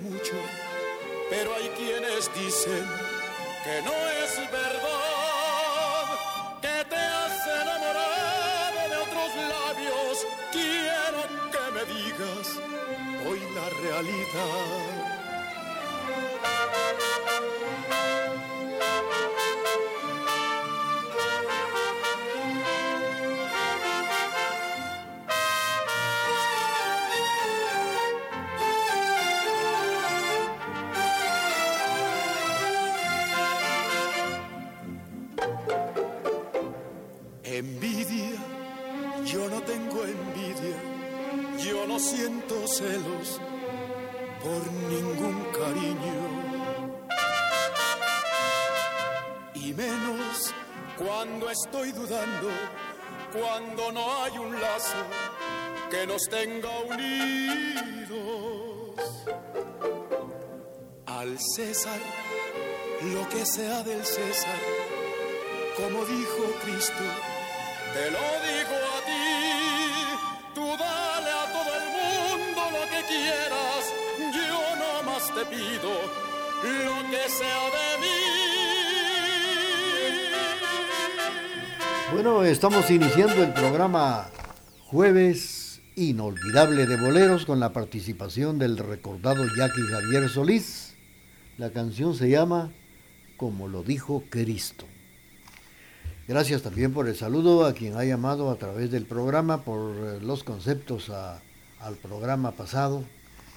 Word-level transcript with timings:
Mucho, 0.00 0.34
pero 1.28 1.54
hay 1.54 1.68
quienes 1.76 2.32
dicen 2.34 2.86
que 3.64 3.82
no 3.82 3.92
es 3.92 4.50
verdad, 4.50 6.18
que 6.62 6.84
te 6.88 6.96
has 6.96 7.46
enamorado 7.46 8.88
de 8.88 8.96
otros 8.96 9.36
labios. 9.48 10.26
Quiero 10.50 11.20
que 11.52 11.64
me 11.74 11.84
digas 11.92 12.46
hoy 13.26 13.40
la 13.54 13.68
realidad. 13.82 15.11
Siento 42.02 42.66
celos 42.66 43.40
por 44.42 44.72
ningún 44.90 45.44
cariño. 45.52 46.16
Y 49.54 49.72
menos 49.72 50.52
cuando 50.98 51.48
estoy 51.48 51.92
dudando, 51.92 52.50
cuando 53.32 53.92
no 53.92 54.22
hay 54.22 54.36
un 54.38 54.60
lazo 54.60 55.06
que 55.90 56.06
nos 56.06 56.22
tenga 56.28 56.70
unidos. 56.80 57.06
Al 61.06 61.38
César, 61.54 62.00
lo 63.14 63.28
que 63.28 63.46
sea 63.46 63.82
del 63.84 64.04
César, 64.04 64.58
como 65.76 66.04
dijo 66.04 66.52
Cristo, 66.64 67.04
te 67.94 68.10
lo 68.10 68.18
digo 68.18 68.81
te 75.34 75.44
pido 75.46 75.90
lo 76.62 77.10
que 77.10 77.28
sea 77.28 77.64
de 77.70 78.00
mí. 78.00 78.06
Bueno, 82.12 82.44
estamos 82.44 82.90
iniciando 82.90 83.42
el 83.42 83.52
programa 83.54 84.28
Jueves 84.86 85.80
Inolvidable 85.96 86.86
de 86.86 86.96
Boleros 86.96 87.46
con 87.46 87.60
la 87.60 87.72
participación 87.72 88.58
del 88.58 88.76
recordado 88.76 89.44
Jackie 89.56 89.86
Javier 89.90 90.28
Solís. 90.28 90.94
La 91.56 91.70
canción 91.70 92.14
se 92.14 92.28
llama 92.28 92.70
Como 93.38 93.68
lo 93.68 93.82
dijo 93.82 94.24
Cristo. 94.28 94.84
Gracias 96.28 96.62
también 96.62 96.92
por 96.92 97.08
el 97.08 97.16
saludo 97.16 97.64
a 97.64 97.72
quien 97.72 97.96
ha 97.96 98.04
llamado 98.04 98.50
a 98.50 98.56
través 98.56 98.90
del 98.90 99.06
programa, 99.06 99.64
por 99.64 99.96
eh, 99.96 100.20
los 100.20 100.44
conceptos 100.44 101.10
al 101.10 101.96
programa 101.96 102.52
pasado, 102.52 103.04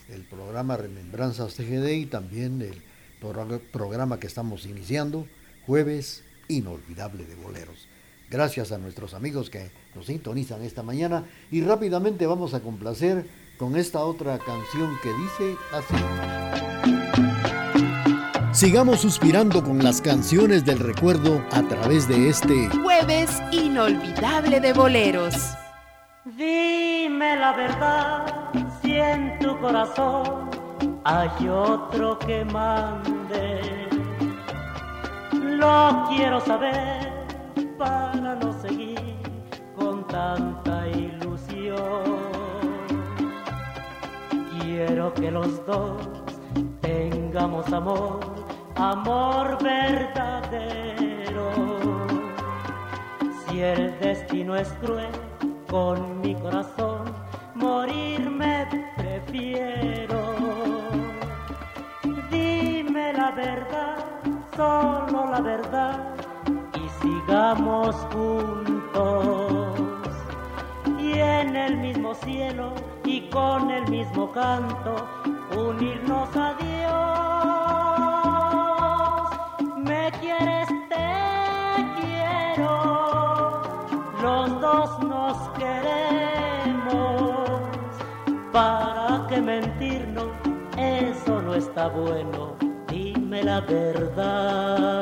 el 0.10 0.24
programa 0.24 0.78
Remembranzas 0.78 1.56
TGD 1.56 1.88
y 1.90 2.06
también 2.06 2.62
el 2.62 2.82
programa 3.72 4.20
que 4.20 4.28
estamos 4.28 4.66
iniciando, 4.66 5.28
Jueves 5.66 6.24
Inolvidable 6.48 7.26
de 7.26 7.36
Boleros. 7.36 7.88
Gracias 8.30 8.72
a 8.72 8.78
nuestros 8.78 9.14
amigos 9.14 9.50
que 9.50 9.72
nos 9.96 10.08
sintonizan 10.08 10.62
esta 10.64 10.84
mañana 10.84 11.26
y 11.52 11.62
rápidamente 11.62 12.26
vamos 12.26 12.54
a 12.54 12.62
complacer 12.62 13.26
con 13.58 13.76
esta 13.76 14.04
otra 14.04 14.38
canción 14.40 14.98
que 15.02 15.14
dice 15.14 15.56
así. 15.72 15.96
Sigamos 18.52 19.02
suspirando 19.02 19.64
con 19.64 19.84
las 19.84 20.02
canciones 20.02 20.64
del 20.64 20.80
recuerdo 20.80 21.44
a 21.52 21.62
través 21.64 22.08
de 22.08 22.30
este 22.30 22.70
jueves 22.70 23.42
inolvidable 23.52 24.62
de 24.62 24.72
boleros. 24.74 25.36
Dime 26.38 27.36
la 27.36 27.54
verdad, 27.56 28.65
en 28.98 29.40
tu 29.40 29.58
corazón 29.60 30.50
hay 31.04 31.48
otro 31.48 32.18
que 32.20 32.46
mande. 32.46 33.88
Lo 35.34 36.06
quiero 36.10 36.40
saber 36.42 37.12
para 37.78 38.36
no 38.36 38.54
seguir 38.62 39.18
con 39.76 40.06
tanta 40.08 40.88
ilusión. 40.88 42.04
Quiero 44.60 45.14
que 45.14 45.32
los 45.32 45.66
dos 45.66 46.08
tengamos 46.82 47.72
amor 47.72 48.36
amor 48.76 49.58
verdadero. 49.64 51.52
Si 53.48 53.62
el 53.62 53.98
destino 54.00 54.56
es 54.56 54.70
cruel 54.82 55.10
con 55.70 56.22
mi 56.22 56.36
corazón, 56.36 56.95
Dime 62.32 63.14
la 63.14 63.32
verdad, 63.32 63.98
solo 64.56 65.30
la 65.30 65.42
verdad, 65.42 66.16
y 66.76 66.88
sigamos 67.02 67.96
juntos. 68.14 69.80
Y 71.00 71.20
en 71.20 71.56
el 71.56 71.78
mismo 71.78 72.16
cielo 72.16 72.74
y 73.04 73.30
con 73.30 73.72
el 73.72 73.86
mismo 73.90 74.32
canto, 74.32 75.06
unirnos 75.54 76.30
a 76.38 76.54
Dios 76.54 76.75
bueno, 91.88 92.56
dime 92.88 93.44
la 93.44 93.62
verdad. 93.62 94.96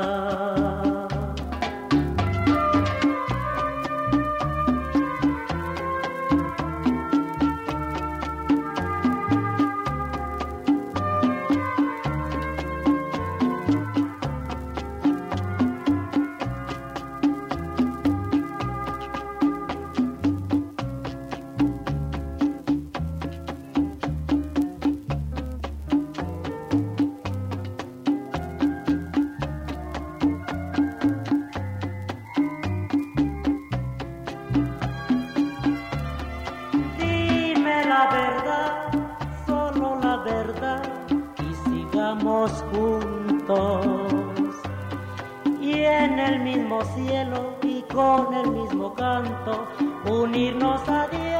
En 46.13 46.19
el 46.19 46.39
mismo 46.41 46.83
cielo 46.95 47.55
y 47.63 47.81
con 47.83 48.33
el 48.35 48.51
mismo 48.51 48.93
canto 48.93 49.67
unirnos 50.07 50.81
a 50.87 51.07
Dios. 51.07 51.31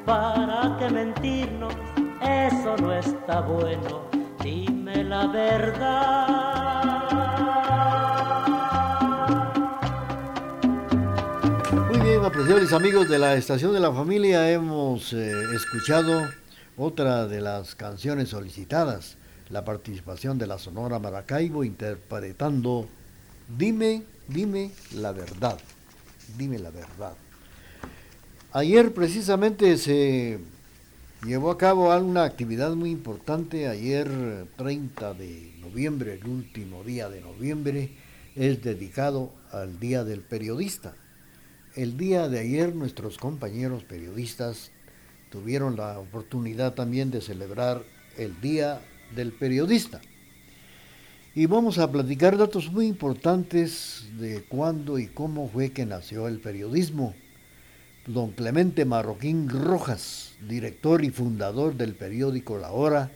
¿Para 0.05 0.75
que 0.77 0.89
mentirnos? 0.89 1.73
Eso 2.21 2.75
no 2.81 2.91
está 2.91 3.39
bueno. 3.41 4.01
Dime 4.41 5.01
la 5.05 5.27
verdad. 5.27 6.52
Apreciables 12.23 12.71
amigos 12.71 13.09
de 13.09 13.19
la 13.19 13.35
Estación 13.35 13.73
de 13.73 13.81
la 13.81 13.91
Familia, 13.91 14.49
hemos 14.49 15.11
eh, 15.11 15.31
escuchado 15.53 16.29
otra 16.77 17.27
de 17.27 17.41
las 17.41 17.75
canciones 17.75 18.29
solicitadas, 18.29 19.17
la 19.49 19.65
participación 19.65 20.37
de 20.37 20.47
la 20.47 20.57
Sonora 20.57 20.99
Maracaibo 20.99 21.65
interpretando 21.65 22.87
Dime, 23.57 24.03
dime 24.29 24.71
la 24.95 25.11
verdad, 25.11 25.57
dime 26.37 26.59
la 26.59 26.69
verdad. 26.69 27.13
Ayer 28.53 28.93
precisamente 28.93 29.77
se 29.77 30.39
llevó 31.25 31.51
a 31.51 31.57
cabo 31.57 31.93
una 31.97 32.23
actividad 32.23 32.73
muy 32.73 32.91
importante, 32.91 33.67
ayer 33.67 34.47
30 34.55 35.13
de 35.15 35.53
noviembre, 35.59 36.13
el 36.13 36.25
último 36.25 36.85
día 36.85 37.09
de 37.09 37.19
noviembre, 37.19 37.91
es 38.35 38.63
dedicado 38.63 39.33
al 39.51 39.77
Día 39.77 40.05
del 40.05 40.21
Periodista. 40.21 40.93
El 41.75 41.97
día 41.97 42.29
de 42.29 42.39
ayer 42.39 42.75
nuestros 42.75 43.17
compañeros 43.17 43.83
periodistas 43.83 44.69
tuvieron 45.31 45.75
la 45.75 45.97
oportunidad 45.97 46.75
también 46.75 47.09
de 47.09 47.19
celebrar 47.19 47.81
el 48.15 48.39
Día 48.41 48.79
del 49.15 49.31
Periodista. 49.31 49.99
Y 51.33 51.47
vamos 51.47 51.79
a 51.79 51.91
platicar 51.91 52.37
datos 52.37 52.71
muy 52.71 52.85
importantes 52.85 54.05
de 54.19 54.43
cuándo 54.43 54.99
y 54.99 55.07
cómo 55.07 55.49
fue 55.49 55.71
que 55.71 55.87
nació 55.87 56.27
el 56.27 56.39
periodismo. 56.39 57.15
Don 58.05 58.33
Clemente 58.33 58.85
Marroquín 58.85 59.49
Rojas, 59.49 60.35
director 60.47 61.03
y 61.03 61.09
fundador 61.09 61.75
del 61.75 61.95
periódico 61.95 62.59
La 62.59 62.71
Hora, 62.71 63.09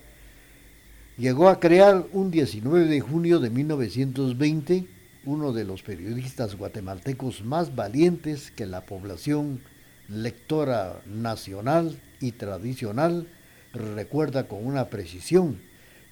llegó 1.15 1.49
a 1.49 1.59
crear 1.59 2.07
un 2.11 2.31
19 2.31 2.85
de 2.85 3.01
junio 3.01 3.37
de 3.39 3.51
1920 3.51 4.96
uno 5.27 5.51
de 5.51 5.65
los 5.65 5.83
periodistas 5.83 6.55
guatemaltecos 6.55 7.43
más 7.43 7.75
valientes 7.75 8.49
que 8.49 8.65
la 8.65 8.85
población 8.85 9.61
lectora 10.07 11.01
nacional 11.05 11.99
y 12.21 12.31
tradicional 12.31 13.27
recuerda 13.73 14.47
con 14.47 14.65
una 14.65 14.89
precisión, 14.89 15.59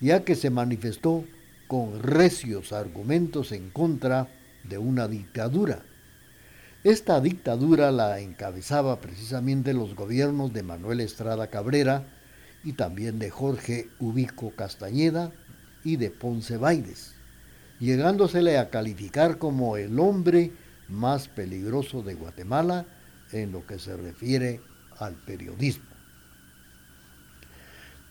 ya 0.02 0.26
que 0.26 0.36
se 0.36 0.50
manifestó 0.50 1.24
con 1.70 2.04
recios 2.04 2.74
argumentos 2.74 3.54
en 3.54 3.70
contra 3.70 4.28
de 4.66 4.80
una 4.80 5.08
dictadura. 5.08 5.86
Esta 6.84 7.22
dictadura 7.22 7.92
la 7.94 8.20
encabezaba 8.20 9.00
precisamente 9.00 9.74
los 9.74 9.96
gobiernos 9.96 10.52
de 10.52 10.62
Manuel 10.62 11.00
Estrada 11.00 11.48
Cabrera 11.48 12.06
y 12.66 12.74
también 12.74 13.18
de 13.18 13.30
Jorge 13.30 13.88
Ubico 13.98 14.52
Castañeda 14.58 15.32
y 15.86 15.96
de 15.96 16.12
Ponce 16.12 16.58
Baides 16.58 17.15
llegándosele 17.80 18.58
a 18.58 18.70
calificar 18.70 19.38
como 19.38 19.78
el 19.78 20.00
hombre 20.00 20.52
más 20.88 21.28
peligroso 21.28 22.02
de 22.02 22.14
Guatemala 22.14 22.86
en 23.32 23.52
lo 23.52 23.66
que 23.66 23.80
se 23.80 23.98
refiere 23.98 24.62
al 24.98 25.16
periodismo. 25.16 25.96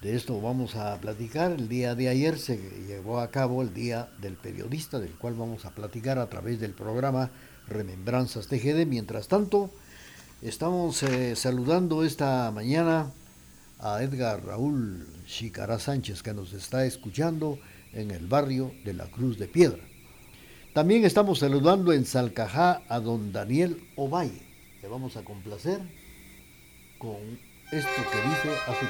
De 0.04 0.14
esto 0.14 0.38
vamos 0.38 0.76
a 0.76 1.00
platicar. 1.00 1.52
El 1.52 1.66
día 1.66 1.94
de 1.94 2.10
ayer 2.10 2.38
se 2.38 2.58
llevó 2.86 3.20
a 3.20 3.30
cabo 3.30 3.62
el 3.62 3.72
Día 3.72 4.10
del 4.20 4.34
Periodista, 4.34 4.98
del 4.98 5.12
cual 5.12 5.32
vamos 5.32 5.64
a 5.64 5.70
platicar 5.70 6.18
a 6.18 6.28
través 6.28 6.60
del 6.60 6.72
programa 6.72 7.30
Remembranzas 7.68 8.48
TGD. 8.48 8.84
Mientras 8.86 9.28
tanto, 9.28 9.70
estamos 10.42 11.02
eh, 11.04 11.36
saludando 11.36 12.04
esta 12.04 12.50
mañana 12.50 13.12
a 13.78 14.02
Edgar 14.02 14.44
Raúl 14.44 15.06
Chicará 15.24 15.78
Sánchez, 15.78 16.22
que 16.22 16.34
nos 16.34 16.52
está 16.52 16.84
escuchando 16.84 17.58
en 17.94 18.10
el 18.10 18.26
barrio 18.26 18.72
de 18.84 18.94
la 18.94 19.06
Cruz 19.06 19.38
de 19.38 19.48
Piedra. 19.48 19.82
También 20.72 21.04
estamos 21.04 21.38
saludando 21.38 21.92
en 21.92 22.04
Salcajá 22.04 22.82
a 22.88 23.00
don 23.00 23.32
Daniel 23.32 23.80
Ovalle. 23.96 24.42
Le 24.82 24.88
vamos 24.88 25.16
a 25.16 25.22
complacer 25.22 25.80
con 26.98 27.16
esto 27.70 28.02
que 28.10 28.18
dice 28.28 28.58
así. 28.66 28.86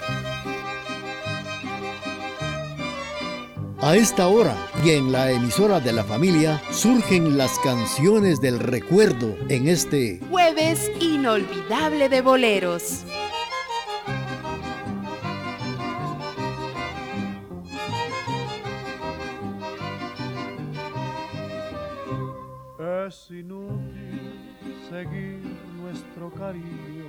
A 3.81 3.97
esta 3.97 4.29
hora 4.29 4.57
y 4.83 4.93
en 4.93 5.13
la 5.13 5.31
emisora 5.31 5.79
de 5.79 5.93
la 5.93 6.05
familia 6.05 6.63
surgen 6.73 7.37
las 7.37 7.59
canciones 7.59 8.41
del 8.41 8.59
recuerdo 8.59 9.37
en 9.51 9.69
este 9.69 10.21
jueves 10.31 10.91
inolvidable 11.01 12.09
de 12.09 12.23
boleros. 12.23 13.05
Es 23.07 23.31
inútil 23.31 24.33
seguir 24.89 25.39
nuestro 25.77 26.31
cariño, 26.31 27.05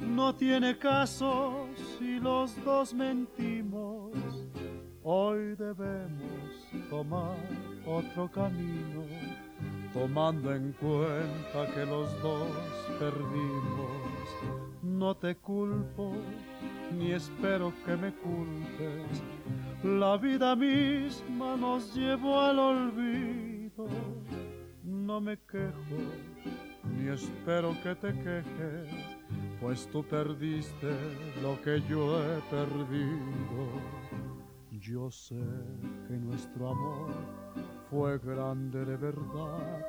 no 0.00 0.32
tiene 0.36 0.78
caso 0.78 1.66
si 1.98 2.20
los 2.20 2.54
dos 2.64 2.94
mentimos. 2.94 4.12
Hoy 5.02 5.56
debemos 5.56 6.50
tomar 6.88 7.36
otro 7.84 8.30
camino, 8.30 9.02
tomando 9.92 10.54
en 10.54 10.72
cuenta 10.74 11.74
que 11.74 11.84
los 11.86 12.22
dos 12.22 12.46
perdimos. 13.00 13.90
No 14.80 15.16
te 15.16 15.34
culpo, 15.34 16.12
ni 16.96 17.10
espero 17.10 17.72
que 17.84 17.96
me 17.96 18.12
culpes. 18.12 19.22
La 19.82 20.16
vida 20.18 20.54
misma 20.54 21.56
nos 21.56 21.96
llevó 21.96 22.38
al 22.38 22.58
olvido 22.60 23.88
no 25.06 25.20
me 25.20 25.36
quejo, 25.38 25.98
ni 26.96 27.08
espero 27.08 27.74
que 27.82 27.94
te 27.94 28.12
quejes, 28.12 28.88
pues 29.60 29.88
tú 29.90 30.04
perdiste 30.04 30.92
lo 31.42 31.60
que 31.62 31.80
yo 31.88 32.22
he 32.22 32.40
perdido. 32.50 33.66
Yo 34.70 35.10
sé 35.10 35.40
que 36.06 36.14
nuestro 36.14 36.70
amor 36.70 37.10
fue 37.90 38.18
grande 38.18 38.84
de 38.84 38.96
verdad, 38.96 39.86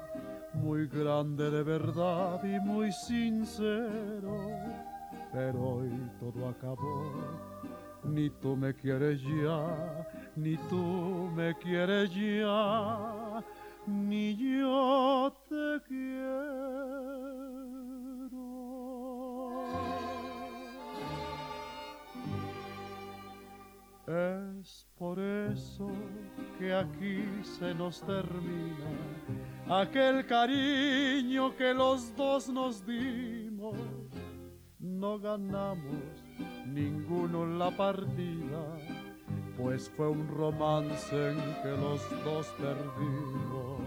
muy 0.53 0.87
grande 0.87 1.49
de 1.49 1.63
verdad 1.63 2.43
y 2.43 2.59
muy 2.59 2.91
sincero, 2.91 4.35
pero 5.31 5.61
hoy 5.61 5.91
todo 6.19 6.49
acabó. 6.49 7.11
Ni 8.03 8.29
tú 8.29 8.55
me 8.55 8.73
quieres 8.73 9.21
ya, 9.21 10.07
ni 10.35 10.57
tú 10.69 11.29
me 11.35 11.55
quieres 11.55 12.11
ya 12.13 13.20
ni 13.87 14.35
yo 14.35 15.33
te 15.49 15.81
quiero. 15.87 16.81
Es 24.07 24.87
por 24.97 25.19
eso 25.19 25.89
que 26.59 26.73
aquí 26.73 27.23
se 27.43 27.73
nos 27.73 28.01
termina 28.01 29.81
aquel 29.81 30.25
cariño 30.25 31.55
que 31.55 31.73
los 31.73 32.15
dos 32.15 32.49
nos 32.49 32.85
dimos. 32.85 33.77
No 34.79 35.19
ganamos 35.19 36.25
ninguno 36.65 37.45
la 37.45 37.75
partida 37.75 38.77
pues 39.57 39.89
fue 39.89 40.09
un 40.09 40.27
romance 40.27 41.15
en 41.15 41.37
que 41.61 41.69
los 41.69 42.01
dos 42.23 42.47
perdimos. 42.57 43.81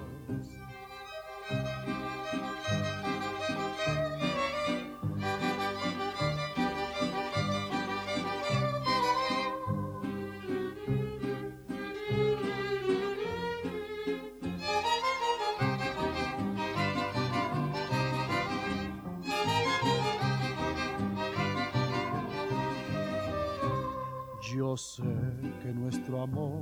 Yo 24.55 24.77
sé 24.77 25.24
que 25.65 25.73
nuestro 25.73 26.21
amor 26.21 26.61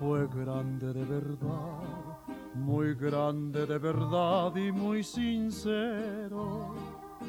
fue 0.00 0.26
grande 0.26 0.92
de 0.92 1.04
verdad, 1.04 2.18
muy 2.52 2.96
grande 2.96 3.64
de 3.64 3.78
verdad 3.78 4.56
y 4.56 4.72
muy 4.72 5.04
sincero, 5.04 6.74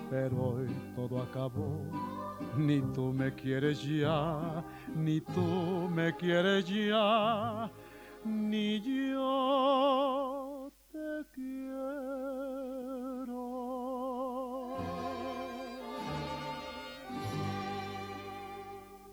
pero 0.10 0.56
hoy 0.56 0.68
todo 0.96 1.22
acabó. 1.22 1.80
Ni 2.58 2.82
tú 2.82 3.14
me 3.14 3.36
quieres 3.36 3.84
ya, 3.84 4.64
ni 4.96 5.22
tú 5.22 5.88
me 5.94 6.16
quieres 6.16 6.66
ya, 6.68 7.70
ni 8.26 8.82
yo 8.82 10.72
te 10.92 11.24
quiero. 11.36 12.00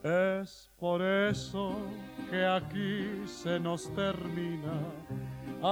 Es 0.03 0.71
por 0.79 1.03
que 2.31 2.45
aquí 2.45 3.27
se 3.27 3.59
nos 3.59 3.93
termina 3.97 4.81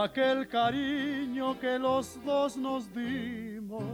aquel 0.03 0.49
cariño 0.49 1.61
que 1.61 1.79
los 1.79 2.19
dos 2.25 2.57
nos 2.57 2.93
dimos. 2.93 3.85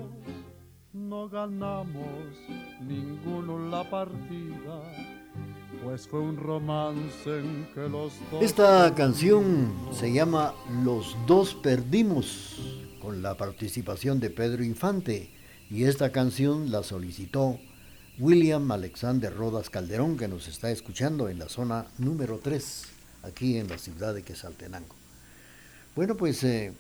No 0.94 1.28
ganamos 1.28 1.94
ninguno 2.80 3.58
la 3.68 3.88
partida, 3.88 4.80
pues 5.84 6.08
fue 6.08 6.20
un 6.20 6.38
romance 6.38 7.40
en 7.40 7.68
que 7.74 7.88
los 7.88 8.14
dos... 8.30 8.42
Esta 8.42 8.94
canción 8.94 9.70
se 9.92 10.12
llama 10.12 10.54
Los 10.82 11.14
dos 11.26 11.54
perdimos, 11.54 12.58
con 13.02 13.20
la 13.20 13.36
participación 13.36 14.18
de 14.18 14.30
Pedro 14.30 14.64
Infante, 14.64 15.30
y 15.68 15.84
esta 15.84 16.10
canción 16.10 16.70
la 16.72 16.82
solicitó 16.82 17.58
William 18.20 18.70
Alexander 18.70 19.34
Rodas 19.34 19.70
Calderón, 19.70 20.18
que 20.18 20.28
nos 20.28 20.46
está 20.46 20.70
escuchando 20.70 21.30
en 21.30 21.38
la 21.38 21.48
zona 21.48 21.86
número 21.96 22.38
3, 22.38 22.82
aquí 23.22 23.56
en 23.56 23.68
la 23.68 23.78
ciudad 23.78 24.12
de 24.12 24.22
Quesaltenango. 24.22 24.94
Bueno, 25.96 26.18
pues 26.18 26.44
eh, 26.44 26.74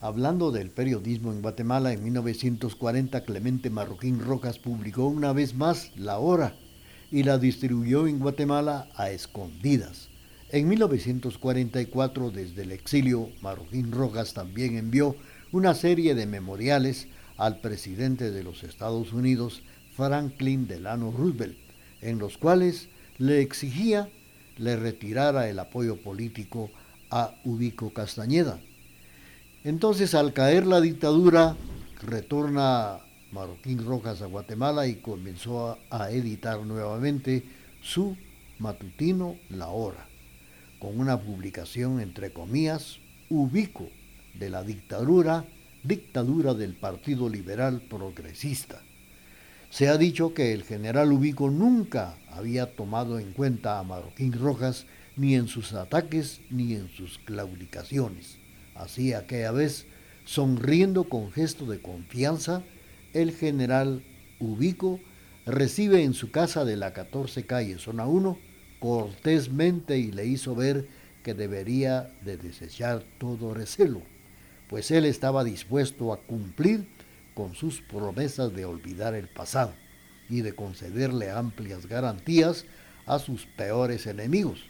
hablando 0.00 0.50
del 0.50 0.70
periodismo 0.70 1.30
en 1.30 1.42
Guatemala, 1.42 1.92
en 1.92 2.02
1940 2.02 3.24
Clemente 3.24 3.70
Marroquín 3.70 4.18
Rojas 4.18 4.58
publicó 4.58 5.06
una 5.06 5.32
vez 5.32 5.54
más 5.54 5.92
La 5.96 6.18
Hora 6.18 6.56
y 7.08 7.22
la 7.22 7.38
distribuyó 7.38 8.08
en 8.08 8.18
Guatemala 8.18 8.88
a 8.96 9.10
escondidas. 9.10 10.08
En 10.50 10.66
1944, 10.68 12.32
desde 12.32 12.62
el 12.62 12.72
exilio, 12.72 13.30
Marroquín 13.42 13.92
Rojas 13.92 14.34
también 14.34 14.76
envió 14.76 15.14
una 15.52 15.74
serie 15.74 16.16
de 16.16 16.26
memoriales 16.26 17.06
al 17.36 17.60
presidente 17.60 18.32
de 18.32 18.42
los 18.42 18.64
Estados 18.64 19.12
Unidos, 19.12 19.62
Franklin 19.96 20.66
Delano 20.66 21.12
Roosevelt, 21.12 21.58
en 22.00 22.18
los 22.18 22.38
cuales 22.38 22.88
le 23.18 23.40
exigía 23.40 24.08
le 24.58 24.76
retirara 24.76 25.48
el 25.48 25.58
apoyo 25.58 25.96
político 25.96 26.70
a 27.10 27.34
Ubico 27.44 27.92
Castañeda. 27.92 28.60
Entonces, 29.64 30.14
al 30.14 30.32
caer 30.32 30.66
la 30.66 30.80
dictadura, 30.80 31.56
retorna 32.02 32.98
Marroquín 33.32 33.84
Rojas 33.84 34.22
a 34.22 34.26
Guatemala 34.26 34.86
y 34.86 34.96
comenzó 34.96 35.70
a, 35.70 35.78
a 35.90 36.10
editar 36.10 36.60
nuevamente 36.60 37.44
su 37.82 38.16
matutino 38.58 39.36
La 39.50 39.68
Hora, 39.68 40.06
con 40.78 40.98
una 40.98 41.20
publicación 41.20 42.00
entre 42.00 42.32
comillas, 42.32 42.98
Ubico, 43.30 43.88
de 44.34 44.50
la 44.50 44.62
dictadura, 44.62 45.44
dictadura 45.82 46.54
del 46.54 46.74
Partido 46.74 47.28
Liberal 47.28 47.80
Progresista. 47.80 48.82
Se 49.74 49.88
ha 49.88 49.98
dicho 49.98 50.34
que 50.34 50.52
el 50.52 50.62
general 50.62 51.10
Ubico 51.10 51.50
nunca 51.50 52.16
había 52.30 52.76
tomado 52.76 53.18
en 53.18 53.32
cuenta 53.32 53.80
a 53.80 53.82
Marroquín 53.82 54.32
Rojas 54.32 54.86
ni 55.16 55.34
en 55.34 55.48
sus 55.48 55.72
ataques 55.72 56.42
ni 56.48 56.74
en 56.74 56.88
sus 56.90 57.18
claudicaciones. 57.18 58.38
Así 58.76 59.14
aquella 59.14 59.50
vez, 59.50 59.86
sonriendo 60.24 61.08
con 61.08 61.32
gesto 61.32 61.66
de 61.66 61.82
confianza, 61.82 62.62
el 63.14 63.32
general 63.32 64.04
Ubico 64.38 65.00
recibe 65.44 66.04
en 66.04 66.14
su 66.14 66.30
casa 66.30 66.64
de 66.64 66.76
la 66.76 66.92
14 66.92 67.44
calle, 67.44 67.80
zona 67.80 68.06
1, 68.06 68.38
cortésmente 68.78 69.98
y 69.98 70.12
le 70.12 70.24
hizo 70.24 70.54
ver 70.54 70.86
que 71.24 71.34
debería 71.34 72.12
de 72.24 72.36
desechar 72.36 73.02
todo 73.18 73.54
recelo, 73.54 74.02
pues 74.68 74.92
él 74.92 75.04
estaba 75.04 75.42
dispuesto 75.42 76.12
a 76.12 76.20
cumplir 76.20 76.93
con 77.34 77.54
sus 77.54 77.80
promesas 77.80 78.54
de 78.54 78.64
olvidar 78.64 79.14
el 79.14 79.28
pasado 79.28 79.74
y 80.28 80.40
de 80.40 80.54
concederle 80.54 81.30
amplias 81.30 81.86
garantías 81.86 82.64
a 83.06 83.18
sus 83.18 83.46
peores 83.46 84.06
enemigos. 84.06 84.64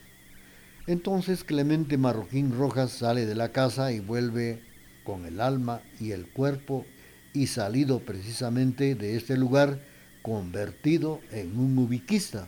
Entonces 0.87 1.43
Clemente 1.43 1.97
Marroquín 1.97 2.55
Rojas 2.57 2.91
sale 2.91 3.25
de 3.25 3.35
la 3.35 3.49
casa 3.49 3.91
y 3.91 3.99
vuelve 3.99 4.61
con 5.03 5.25
el 5.25 5.39
alma 5.41 5.81
y 5.99 6.11
el 6.11 6.27
cuerpo 6.27 6.85
y 7.33 7.47
salido 7.47 7.99
precisamente 7.99 8.95
de 8.95 9.15
este 9.15 9.37
lugar 9.37 9.79
convertido 10.21 11.21
en 11.31 11.57
un 11.59 11.77
ubiquista 11.77 12.47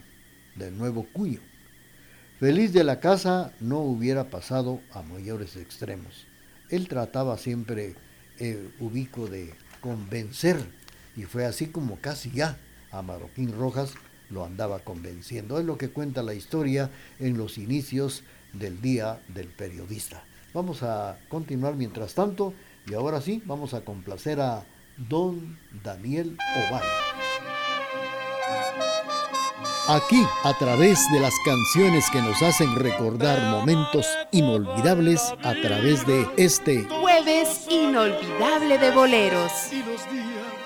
del 0.56 0.78
nuevo 0.78 1.06
Cuyo. 1.14 1.42
Feliz 2.40 2.74
de 2.74 2.84
la 2.84 3.00
casa 3.00 3.54
no 3.60 3.80
hubiera 3.80 4.30
pasado 4.30 4.82
a 4.92 5.02
mayores 5.02 5.56
extremos. 5.56 6.28
Él 6.70 6.88
trataba 6.88 7.38
siempre 7.38 7.96
eh, 8.40 8.70
ubico 8.80 9.28
de 9.28 9.54
convencer 9.80 10.58
y 11.16 11.24
fue 11.24 11.46
así 11.46 11.68
como 11.68 11.98
casi 12.00 12.32
ya 12.32 12.58
a 12.92 13.02
Marroquín 13.02 13.58
Rojas 13.58 13.94
lo 14.30 14.46
andaba 14.46 14.80
convenciendo. 14.80 15.60
Es 15.60 15.66
lo 15.66 15.78
que 15.78 15.90
cuenta 15.90 16.24
la 16.24 16.34
historia 16.34 16.92
en 17.20 17.38
los 17.38 17.58
inicios 17.58 18.24
del 18.54 18.82
Día 18.82 19.22
del 19.28 19.48
Periodista. 19.48 20.24
Vamos 20.54 20.84
a 20.84 21.20
continuar 21.30 21.76
mientras 21.76 22.14
tanto 22.14 22.54
y 22.88 22.94
ahora 22.94 23.22
sí 23.22 23.42
vamos 23.46 23.74
a 23.74 23.82
complacer 23.82 24.40
a 24.40 24.66
don 24.98 25.58
Daniel 25.84 26.38
Oval. 26.70 26.84
Aquí, 29.90 30.22
a 30.44 30.54
través 30.54 31.00
de 31.14 31.22
las 31.22 31.34
canciones 31.46 32.10
que 32.12 32.22
nos 32.22 32.42
hacen 32.42 32.76
recordar 32.76 33.40
momentos 33.44 34.06
inolvidables, 34.34 35.34
a 35.44 35.54
través 35.62 36.06
de 36.06 36.28
este 36.36 36.84
Jueves 36.84 37.66
inolvidable 37.70 38.80
de 38.80 38.92
boleros. 38.92 39.52
Y 39.72 39.78
los 39.84 40.04
días, 40.12 40.58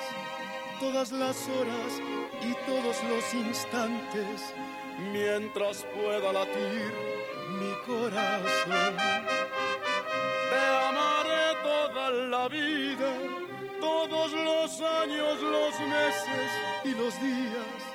todas 0.80 1.12
las 1.12 1.38
horas 1.50 2.02
y 2.42 2.54
todos 2.66 2.96
los 3.12 3.34
instantes, 3.36 4.42
mientras 5.14 5.86
pueda 5.94 6.34
latir 6.34 6.92
mi 7.60 7.74
corazón. 7.86 8.96
Te 10.50 10.66
amaré 10.90 11.62
toda 11.62 12.10
la 12.10 12.48
vida, 12.48 13.14
todos 13.80 14.32
los 14.32 14.82
años, 14.82 15.40
los 15.44 15.80
meses 15.80 16.52
y 16.86 16.90
los 16.90 17.22
días 17.22 17.91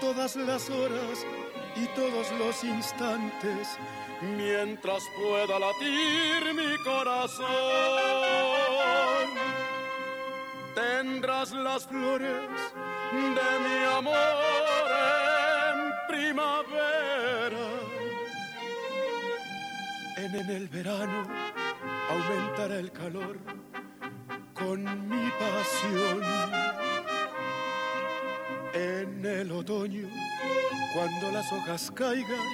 todas 0.00 0.36
las 0.36 0.68
horas 0.70 1.24
y 1.76 1.86
todos 1.94 2.30
los 2.38 2.64
instantes, 2.64 3.68
mientras 4.36 5.02
pueda 5.16 5.58
latir 5.58 6.54
mi 6.54 6.76
corazón. 6.84 7.46
Tendrás 10.74 11.52
las 11.52 11.86
flores 11.86 12.50
de 13.12 13.58
mi 13.68 13.84
amor 13.96 14.16
en 15.72 15.92
primavera. 16.08 17.66
En, 20.16 20.34
en 20.34 20.50
el 20.50 20.68
verano 20.68 21.26
aumentará 22.10 22.76
el 22.78 22.92
calor 22.92 23.38
con 24.54 25.08
mi 25.08 25.30
pasión 25.38 26.65
en 28.76 29.24
el 29.24 29.50
otoño, 29.52 30.06
cuando 30.92 31.30
las 31.30 31.50
hojas 31.50 31.90
caigan, 31.94 32.46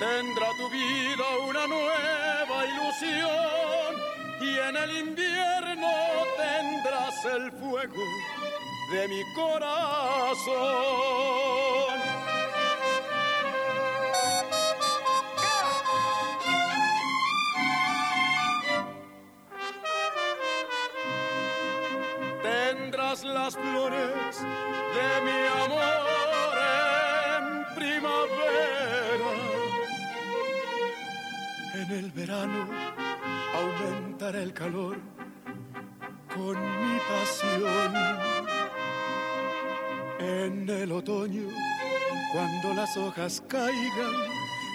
tendrá 0.00 0.48
tu 0.58 0.68
vida 0.70 1.24
una 1.48 1.66
nueva 1.66 2.66
ilusión. 2.66 3.94
Y 4.40 4.58
en 4.58 4.76
el 4.76 4.98
invierno 4.98 5.90
tendrás 6.36 7.24
el 7.24 7.52
fuego 7.52 8.04
de 8.92 9.08
mi 9.08 9.22
corazón. 9.34 10.54
Tendrás 22.42 23.22
las 23.22 23.54
flores 23.54 24.44
En 31.84 31.90
el 31.90 32.10
verano 32.12 32.66
aumentará 33.54 34.40
el 34.40 34.54
calor 34.54 34.96
con 36.34 36.56
mi 36.58 36.98
pasión. 37.10 37.94
En 40.18 40.66
el 40.70 40.92
otoño, 40.92 41.46
cuando 42.32 42.72
las 42.72 42.96
hojas 42.96 43.42
caigan, 43.48 44.14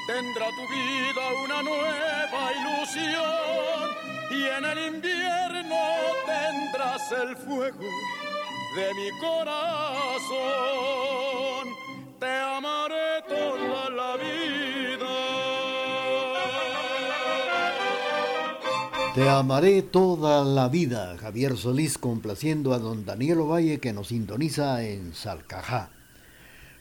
tendrá 0.06 0.50
tu 0.50 0.68
vida 0.72 1.22
una 1.46 1.64
nueva 1.64 2.52
ilusión. 2.60 3.90
y 4.30 4.44
en 4.44 4.66
el 4.66 4.78
invierno 4.94 5.78
tendrás 6.28 7.12
el 7.12 7.36
fuego 7.38 7.90
de 8.76 8.94
mi 8.94 9.10
corazón. 9.20 10.20
Te 19.20 19.28
amaré 19.28 19.82
toda 19.82 20.46
la 20.46 20.70
vida, 20.70 21.18
Javier 21.18 21.58
Solís 21.58 21.98
complaciendo 21.98 22.74
a 22.74 22.80
don 22.80 23.04
Daniel 23.04 23.42
Ovalle 23.42 23.82
que 23.82 23.92
nos 23.92 24.08
sintoniza 24.08 24.82
en 24.86 25.14
Salcajá. 25.14 25.90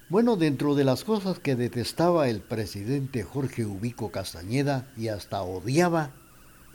Bueno, 0.08 0.36
dentro 0.36 0.76
de 0.76 0.84
las 0.84 1.02
cosas 1.02 1.40
que 1.40 1.56
detestaba 1.56 2.28
el 2.28 2.40
presidente 2.40 3.24
Jorge 3.24 3.66
Ubico 3.66 4.12
Castañeda 4.12 4.86
y 4.96 5.08
hasta 5.08 5.42
odiaba, 5.42 6.12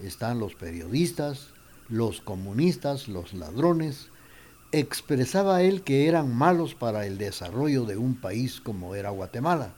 están 0.00 0.38
los 0.38 0.54
periodistas, 0.54 1.54
los 1.88 2.20
comunistas, 2.20 3.08
los 3.08 3.32
ladrones. 3.32 4.10
Expresaba 4.70 5.62
él 5.62 5.80
que 5.80 6.08
eran 6.08 6.36
malos 6.36 6.74
para 6.74 7.06
el 7.06 7.16
desarrollo 7.16 7.86
de 7.86 7.96
un 7.96 8.16
país 8.16 8.60
como 8.60 8.96
era 8.96 9.08
Guatemala. 9.08 9.72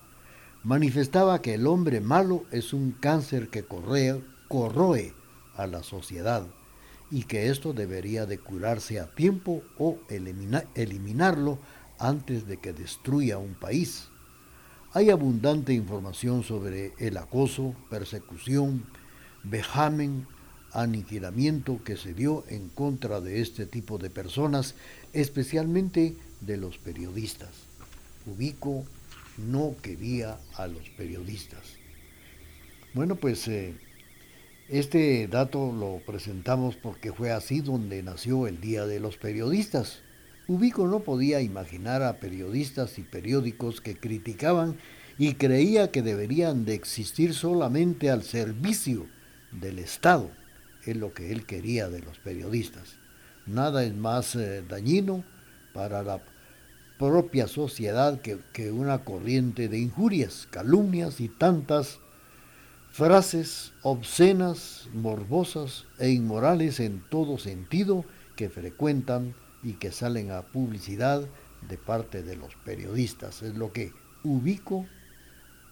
Manifestaba 0.64 1.42
que 1.42 1.54
el 1.54 1.68
hombre 1.68 2.00
malo 2.00 2.42
es 2.50 2.72
un 2.72 2.90
cáncer 2.90 3.50
que 3.50 3.62
corroe, 3.62 4.20
corroe 4.48 5.14
a 5.56 5.66
la 5.66 5.82
sociedad 5.82 6.46
y 7.10 7.24
que 7.24 7.50
esto 7.50 7.72
debería 7.72 8.26
de 8.26 8.38
curarse 8.38 8.98
a 9.00 9.14
tiempo 9.14 9.62
o 9.78 9.98
eliminarlo 10.08 11.58
antes 11.98 12.46
de 12.46 12.58
que 12.58 12.72
destruya 12.72 13.38
un 13.38 13.54
país. 13.54 14.08
Hay 14.92 15.10
abundante 15.10 15.72
información 15.72 16.42
sobre 16.42 16.94
el 16.98 17.16
acoso, 17.16 17.74
persecución, 17.90 18.84
vejamen, 19.44 20.26
aniquilamiento 20.72 21.82
que 21.84 21.96
se 21.96 22.12
dio 22.12 22.44
en 22.48 22.68
contra 22.68 23.20
de 23.20 23.40
este 23.40 23.66
tipo 23.66 23.98
de 23.98 24.10
personas, 24.10 24.74
especialmente 25.12 26.16
de 26.40 26.56
los 26.56 26.78
periodistas. 26.78 27.50
Ubico 28.26 28.84
no 29.38 29.74
quería 29.82 30.38
a 30.54 30.66
los 30.66 30.88
periodistas. 30.90 31.62
Bueno, 32.94 33.16
pues 33.16 33.46
eh, 33.48 33.74
este 34.68 35.28
dato 35.28 35.72
lo 35.72 36.00
presentamos 36.04 36.76
porque 36.76 37.12
fue 37.12 37.30
así 37.30 37.60
donde 37.60 38.02
nació 38.02 38.48
el 38.48 38.60
Día 38.60 38.84
de 38.86 38.98
los 38.98 39.16
Periodistas. 39.16 40.00
Ubico 40.48 40.88
no 40.88 41.00
podía 41.00 41.40
imaginar 41.40 42.02
a 42.02 42.18
periodistas 42.18 42.98
y 42.98 43.02
periódicos 43.02 43.80
que 43.80 43.96
criticaban 43.96 44.76
y 45.18 45.34
creía 45.34 45.92
que 45.92 46.02
deberían 46.02 46.64
de 46.64 46.74
existir 46.74 47.32
solamente 47.32 48.10
al 48.10 48.24
servicio 48.24 49.06
del 49.52 49.78
Estado. 49.78 50.30
Es 50.84 50.96
lo 50.96 51.14
que 51.14 51.30
él 51.30 51.46
quería 51.46 51.88
de 51.88 52.00
los 52.00 52.18
periodistas. 52.18 52.96
Nada 53.46 53.84
es 53.84 53.94
más 53.94 54.34
eh, 54.34 54.64
dañino 54.68 55.24
para 55.72 56.02
la 56.02 56.22
propia 56.98 57.46
sociedad 57.46 58.20
que, 58.20 58.38
que 58.52 58.72
una 58.72 59.04
corriente 59.04 59.68
de 59.68 59.78
injurias, 59.78 60.48
calumnias 60.50 61.20
y 61.20 61.28
tantas 61.28 62.00
frases 62.96 63.74
obscenas, 63.82 64.88
morbosas 64.94 65.84
e 65.98 66.08
inmorales 66.08 66.80
en 66.80 67.04
todo 67.10 67.36
sentido 67.36 68.06
que 68.36 68.48
frecuentan 68.48 69.34
y 69.62 69.74
que 69.74 69.92
salen 69.92 70.30
a 70.30 70.40
publicidad 70.40 71.20
de 71.68 71.76
parte 71.76 72.22
de 72.22 72.36
los 72.36 72.54
periodistas. 72.64 73.42
Es 73.42 73.54
lo 73.54 73.70
que 73.70 73.92
Ubico 74.24 74.86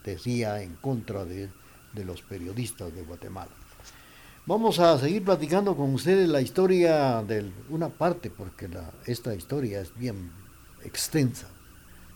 decía 0.05 0.61
en 0.61 0.75
contra 0.75 1.25
de, 1.25 1.49
los 1.95 2.21
periodistas 2.21 2.95
de 2.95 3.01
Guatemala. 3.01 3.53
Vamos 4.45 4.79
a 4.79 4.99
seguir 4.99 5.25
platicando 5.25 5.75
con 5.79 5.95
ustedes 5.95 6.29
la 6.29 6.43
historia 6.43 7.23
de 7.23 7.51
una 7.71 7.89
parte, 7.89 8.29
porque 8.29 8.69
esta 9.07 9.35
historia 9.35 9.81
es 9.81 9.97
bien 9.97 10.31
extensa. 10.85 11.49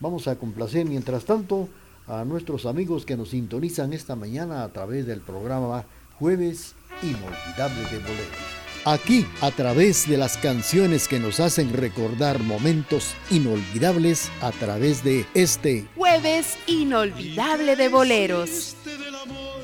Vamos 0.01 0.29
a 0.29 0.37
complacer, 0.37 0.85
mientras 0.85 1.25
tanto, 1.25 1.67
a 2.09 2.25
nuestros 2.25 2.67
amigos 2.67 3.05
que 3.05 3.17
nos 3.17 3.31
sintonizan 3.31 3.93
esta 3.93 4.17
mañana 4.17 4.65
a 4.65 4.69
través 4.71 5.07
del 5.07 5.21
programa 5.21 5.85
Jueves 6.19 6.75
Inolvidable 7.03 7.83
de 7.91 7.99
Boleros 7.99 8.59
aquí 8.85 9.27
a 9.41 9.51
través 9.51 10.09
de 10.09 10.17
las 10.17 10.37
canciones 10.37 11.09
que 11.09 11.19
nos 11.19 11.41
hacen 11.41 11.73
recordar 11.73 12.39
momentos 12.41 13.15
inolvidables 13.31 14.31
a 14.41 14.51
través 14.51 15.05
de 15.05 15.27
este 15.35 15.87
jueves 15.97 16.57
inolvidable 16.67 17.77
de 17.77 17.89
boleros. 17.89 18.77
del 18.85 19.15
amor 19.15 19.61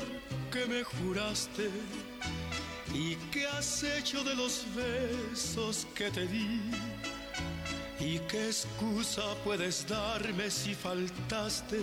que 0.51 0.65
me 0.65 0.83
juraste 0.83 1.69
y 2.93 3.15
que 3.31 3.47
has 3.47 3.83
hecho 3.83 4.23
de 4.23 4.35
los 4.35 4.65
besos 4.75 5.87
que 5.95 6.09
te 6.11 6.27
di. 6.27 6.61
¿Y 7.99 8.19
qué 8.19 8.47
excusa 8.47 9.23
puedes 9.43 9.87
darme 9.87 10.51
si 10.51 10.75
faltaste? 10.75 11.79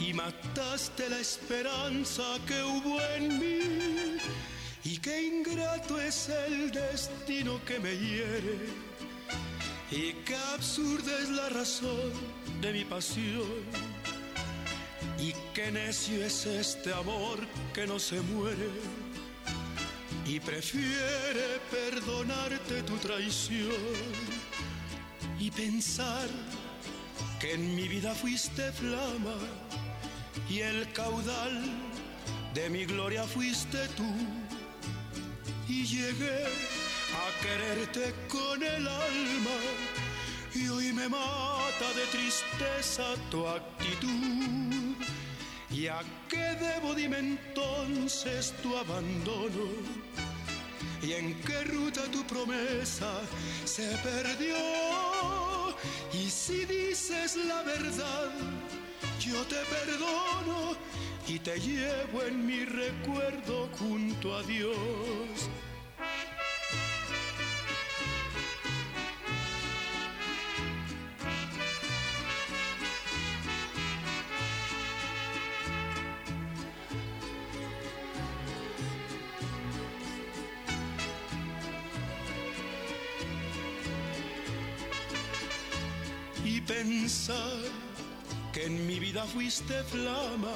Y 0.00 0.14
mataste 0.14 1.08
la 1.10 1.18
esperanza 1.18 2.22
que 2.46 2.62
hubo 2.62 3.00
en 3.16 3.38
mí 3.38 4.18
y 4.82 4.96
qué 4.96 5.22
ingrato 5.22 6.00
es 6.00 6.30
el 6.30 6.70
destino 6.70 7.60
que 7.66 7.78
me 7.78 7.96
hiere. 7.96 8.58
Y 9.90 10.12
qué 10.24 10.36
absurda 10.54 11.18
es 11.18 11.28
la 11.28 11.48
razón 11.50 12.12
de 12.60 12.72
mi 12.72 12.84
pasión. 12.84 13.64
Y 15.18 15.34
qué 15.52 15.70
necio 15.70 16.24
es 16.24 16.46
este 16.46 16.94
amor 16.94 17.38
que 17.74 17.86
no 17.86 17.98
se 17.98 18.20
muere. 18.20 18.70
Y 20.24 20.40
prefiere 20.40 21.60
perdonarte 21.70 22.82
tu 22.84 22.96
traición. 22.96 23.94
Y 25.38 25.50
pensar 25.50 26.28
que 27.38 27.54
en 27.54 27.74
mi 27.74 27.86
vida 27.86 28.14
fuiste 28.14 28.72
flama. 28.72 29.36
Y 30.48 30.60
el 30.60 30.92
caudal 30.92 31.62
de 32.54 32.70
mi 32.70 32.84
gloria 32.84 33.24
fuiste 33.24 33.78
tú 33.96 34.10
y 35.68 35.84
llegué 35.84 36.44
a 36.44 37.42
quererte 37.42 38.14
con 38.28 38.62
el 38.62 38.88
alma 38.88 39.58
y 40.54 40.68
hoy 40.68 40.92
me 40.92 41.08
mata 41.08 41.88
de 41.94 42.06
tristeza 42.10 43.04
tu 43.30 43.46
actitud. 43.46 44.96
¿Y 45.70 45.86
a 45.86 46.00
qué 46.28 46.56
debo 46.60 46.94
dime 46.94 47.18
entonces 47.18 48.52
tu 48.62 48.76
abandono? 48.76 49.66
¿Y 51.02 51.12
en 51.12 51.40
qué 51.42 51.64
ruta 51.64 52.02
tu 52.12 52.24
promesa 52.24 53.20
se 53.64 53.96
perdió? 53.98 54.56
Y 56.12 56.28
si 56.28 56.64
dices 56.64 57.36
la 57.36 57.62
verdad, 57.62 58.30
yo 59.20 59.42
te 59.44 59.56
perdono 59.66 60.74
y 61.28 61.38
te 61.38 61.60
llevo 61.60 62.22
en 62.22 62.46
mi 62.46 62.64
recuerdo 62.64 63.68
junto 63.78 64.34
a 64.34 64.42
Dios. 64.44 64.76
Y 86.42 86.60
pensar 86.62 87.89
que 88.52 88.66
en 88.66 88.86
mi 88.86 88.98
vida 88.98 89.24
fuiste 89.24 89.82
flama 89.84 90.54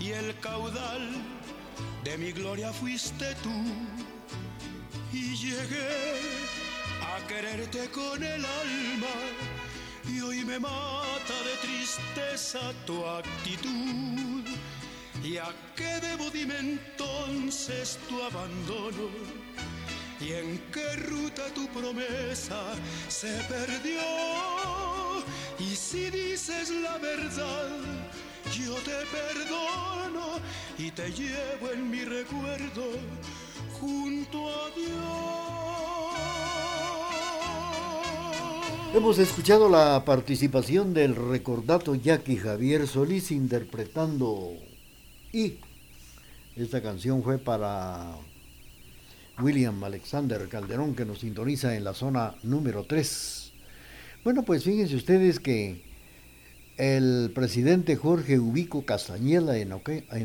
y 0.00 0.10
el 0.10 0.38
caudal 0.40 1.10
de 2.04 2.16
mi 2.16 2.32
gloria 2.32 2.72
fuiste 2.72 3.34
tú. 3.42 3.64
Y 5.12 5.36
llegué 5.36 6.20
a 7.02 7.26
quererte 7.26 7.90
con 7.90 8.22
el 8.22 8.44
alma 8.44 9.14
y 10.08 10.20
hoy 10.20 10.44
me 10.44 10.58
mata 10.58 11.36
de 11.44 11.56
tristeza 11.66 12.60
tu 12.86 13.04
actitud. 13.04 14.44
¿Y 15.22 15.36
a 15.36 15.48
qué 15.74 16.00
debo 16.00 16.30
dime 16.30 16.58
entonces 16.58 17.98
tu 18.08 18.22
abandono? 18.22 19.10
¿Y 20.20 20.32
en 20.32 20.58
qué 20.72 20.96
ruta 20.96 21.42
tu 21.54 21.66
promesa 21.68 22.74
se 23.08 23.32
perdió? 23.48 24.37
Si 25.90 26.10
dices 26.10 26.68
la 26.82 26.98
verdad, 26.98 27.70
yo 28.52 28.74
te 28.74 28.92
perdono 29.10 30.38
y 30.76 30.90
te 30.90 31.10
llevo 31.10 31.70
en 31.72 31.90
mi 31.90 32.04
recuerdo 32.04 32.84
junto 33.80 34.48
a 34.50 34.68
Dios. 34.76 34.98
Hemos 38.94 39.18
escuchado 39.18 39.70
la 39.70 40.04
participación 40.04 40.92
del 40.92 41.16
recordato 41.16 41.94
Jackie 41.94 42.36
Javier 42.36 42.86
Solís 42.86 43.30
interpretando 43.30 44.52
y 45.32 45.54
esta 46.54 46.82
canción 46.82 47.22
fue 47.22 47.38
para 47.38 48.14
William 49.40 49.82
Alexander 49.82 50.46
Calderón, 50.50 50.94
que 50.94 51.06
nos 51.06 51.20
sintoniza 51.20 51.74
en 51.76 51.84
la 51.84 51.94
zona 51.94 52.34
número 52.42 52.84
3. 52.84 53.47
Bueno, 54.28 54.42
pues 54.42 54.64
fíjense 54.64 54.94
ustedes 54.94 55.40
que 55.40 55.80
el 56.76 57.30
presidente 57.34 57.96
Jorge 57.96 58.38
Ubico 58.38 58.84
Castañeda 58.84 59.56
en, 59.56 59.72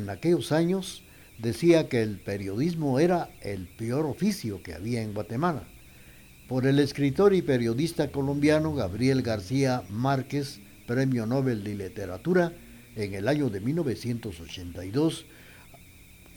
aquellos 0.09 0.51
años 0.51 1.03
decía 1.37 1.87
que 1.87 2.01
el 2.01 2.19
periodismo 2.19 2.99
era 2.99 3.29
el 3.39 3.65
peor 3.65 4.05
oficio 4.05 4.61
que 4.61 4.73
había 4.73 5.01
en 5.03 5.13
Guatemala. 5.13 5.63
Por 6.49 6.67
el 6.67 6.79
escritor 6.79 7.33
y 7.33 7.43
periodista 7.43 8.11
colombiano 8.11 8.75
Gabriel 8.75 9.21
García 9.21 9.83
Márquez, 9.89 10.59
Premio 10.85 11.25
Nobel 11.25 11.63
de 11.63 11.75
Literatura, 11.75 12.51
en 12.97 13.13
el 13.13 13.29
año 13.29 13.49
de 13.49 13.61
1982, 13.61 15.25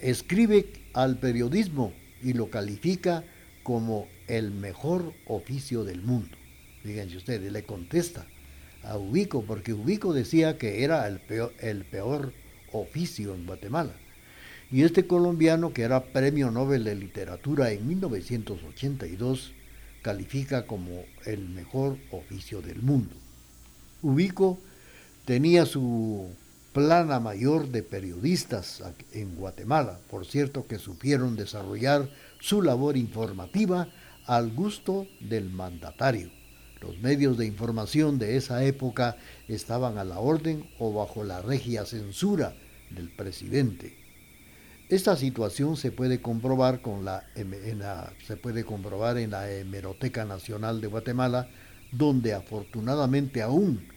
escribe 0.01 0.67
al 0.93 1.19
periodismo 1.19 1.93
y 2.23 2.33
lo 2.33 2.49
califica 2.49 3.25
como 3.65 4.07
el 4.29 4.53
mejor 4.53 5.15
oficio 5.27 5.83
del 5.83 6.03
mundo. 6.03 6.39
Fíjense 6.87 7.17
ustedes, 7.17 7.51
le 7.51 7.65
contesta 7.65 8.25
a 8.85 8.97
Ubico, 8.97 9.43
porque 9.43 9.73
Ubico 9.73 10.15
decía 10.15 10.57
que 10.57 10.85
era 10.85 11.09
el 11.09 11.19
peor, 11.19 11.53
el 11.59 11.85
peor 11.85 12.33
oficio 12.73 13.35
en 13.35 13.45
Guatemala. 13.45 13.93
Y 14.71 14.85
este 14.85 15.05
colombiano, 15.05 15.73
que 15.73 15.83
era 15.83 16.05
Premio 16.05 16.53
Nobel 16.53 16.85
de 16.85 16.95
Literatura 16.95 17.73
en 17.73 17.89
1982, 17.89 19.53
califica 20.03 20.67
como 20.67 21.05
el 21.25 21.49
mejor 21.49 21.99
oficio 22.13 22.63
del 22.63 22.81
mundo. 22.83 23.17
Ubico 24.03 24.61
tenía 25.25 25.67
su 25.67 26.29
plana 26.73 27.19
mayor 27.19 27.69
de 27.69 27.83
periodistas 27.83 28.81
en 29.13 29.35
Guatemala, 29.35 29.99
por 30.09 30.25
cierto 30.25 30.69
que 30.69 30.79
supieron 30.79 31.35
desarrollar 31.35 32.09
su 32.39 32.63
labor 32.63 32.97
informativa 32.97 33.89
al 34.27 34.53
gusto 34.53 35.09
del 35.19 35.51
mandatario. 35.51 36.36
Los 36.81 36.99
medios 36.99 37.39
de 37.39 37.47
información 37.47 38.19
de 38.19 38.37
esa 38.37 38.65
época 38.65 39.17
estaban 39.49 39.99
a 39.99 40.05
la 40.05 40.19
orden 40.19 40.69
o 40.79 40.93
bajo 40.93 41.25
la 41.25 41.41
regia 41.41 41.87
censura 41.87 42.55
del 42.91 43.11
presidente. 43.11 43.97
Esta 44.89 45.17
situación 45.17 45.77
se 45.77 45.91
puede 45.91 46.21
comprobar, 46.21 46.81
con 46.81 47.05
la, 47.05 47.27
en 47.35 47.81
la, 47.81 48.13
se 48.27 48.37
puede 48.37 48.65
comprobar 48.65 49.19
en 49.19 49.33
la 49.33 49.51
Hemeroteca 49.51 50.25
Nacional 50.25 50.81
de 50.81 50.87
Guatemala, 50.87 51.49
donde 51.91 52.35
afortunadamente 52.35 53.43
aún 53.43 53.89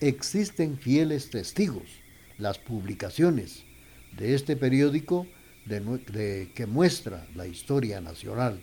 existen 0.00 0.78
fieles 0.78 1.30
testigos 1.30 1.88
las 2.38 2.58
publicaciones 2.58 3.64
de 4.16 4.34
este 4.34 4.56
periódico 4.56 5.26
de, 5.66 6.50
que 6.54 6.66
muestra 6.66 7.26
la 7.34 7.46
historia 7.46 8.00
nacional, 8.00 8.62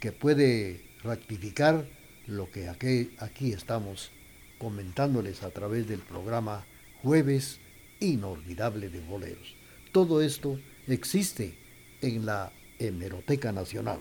que 0.00 0.12
puede 0.12 0.80
rectificar 1.02 1.84
lo 2.26 2.50
que 2.50 2.68
aquí, 2.68 3.52
estamos 3.52 4.10
comentándoles 4.58 5.42
a 5.42 5.50
través 5.50 5.86
del 5.88 6.00
programa 6.00 6.64
Jueves 7.02 7.60
Inolvidable 8.00 8.88
de 8.88 9.00
Boleros. 9.00 9.54
Todo 9.92 10.20
esto 10.20 10.58
existe 10.86 11.54
en 12.02 12.26
la 12.26 12.52
Hemeroteca 12.78 13.52
Nacional. 13.52 14.00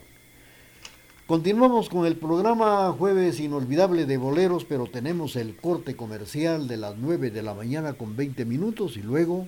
Continuamos 1.28 1.90
con 1.90 2.06
el 2.06 2.18
programa 2.18 2.92
Jueves 2.92 3.40
Inolvidable 3.40 4.06
de 4.06 4.18
Boleros, 4.18 4.66
pero 4.66 4.86
tenemos 4.88 5.36
el 5.36 5.56
corte 5.56 5.96
comercial 5.96 6.68
de 6.68 6.78
las 6.78 6.98
9 6.98 7.32
de 7.32 7.42
la 7.42 7.54
mañana 7.54 7.94
con 7.94 8.16
20 8.16 8.46
minutos 8.46 8.98
y 8.98 9.02
luego. 9.02 9.48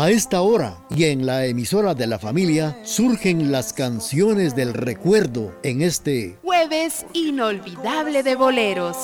A 0.00 0.08
esta 0.08 0.40
hora 0.40 0.78
y 0.88 1.04
en 1.04 1.26
la 1.26 1.44
emisora 1.44 1.92
de 1.92 2.06
la 2.06 2.18
familia 2.18 2.74
surgen 2.84 3.52
las 3.52 3.74
canciones 3.74 4.56
del 4.56 4.72
recuerdo 4.72 5.54
en 5.62 5.82
este 5.82 6.38
jueves 6.40 7.04
inolvidable 7.12 8.22
de 8.22 8.34
boleros. 8.34 8.96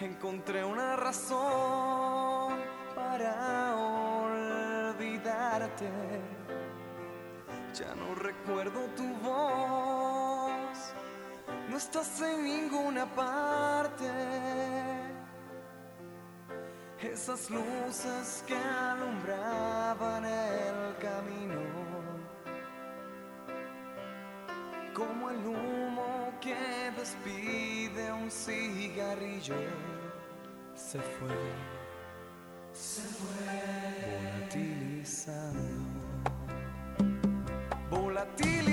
encontré 0.00 0.64
una 0.64 0.94
razón 0.94 2.60
para 2.94 3.72
ya 7.74 7.92
no 7.96 8.14
recuerdo 8.14 8.80
tu 8.96 9.08
voz, 9.24 10.78
no 11.68 11.76
estás 11.76 12.20
en 12.20 12.44
ninguna 12.44 13.04
parte. 13.14 14.81
Esas 17.02 17.50
luces 17.50 18.44
que 18.46 18.54
alumbraban 18.54 20.24
el 20.24 20.96
camino, 21.00 21.60
como 24.94 25.30
el 25.30 25.44
humo 25.44 26.32
que 26.40 26.92
despide 26.96 28.12
un 28.12 28.30
cigarrillo, 28.30 29.56
se 30.76 31.00
fue. 31.00 31.28
Se 32.72 33.02
fue. 33.02 33.82
Volatilizando, 34.40 35.58
volatilizando 37.90 38.71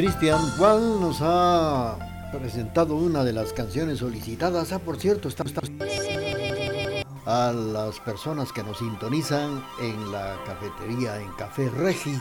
Cristian 0.00 0.40
Juan 0.56 0.98
nos 0.98 1.18
ha 1.20 2.30
presentado 2.32 2.96
una 2.96 3.22
de 3.22 3.34
las 3.34 3.52
canciones 3.52 3.98
solicitadas. 3.98 4.72
Ah, 4.72 4.78
por 4.78 4.98
cierto, 4.98 5.28
está, 5.28 5.44
a 7.26 7.52
las 7.52 8.00
personas 8.00 8.50
que 8.50 8.62
nos 8.62 8.78
sintonizan 8.78 9.62
en 9.78 10.10
la 10.10 10.38
cafetería 10.46 11.20
en 11.20 11.30
Café 11.32 11.68
Regi. 11.68 12.16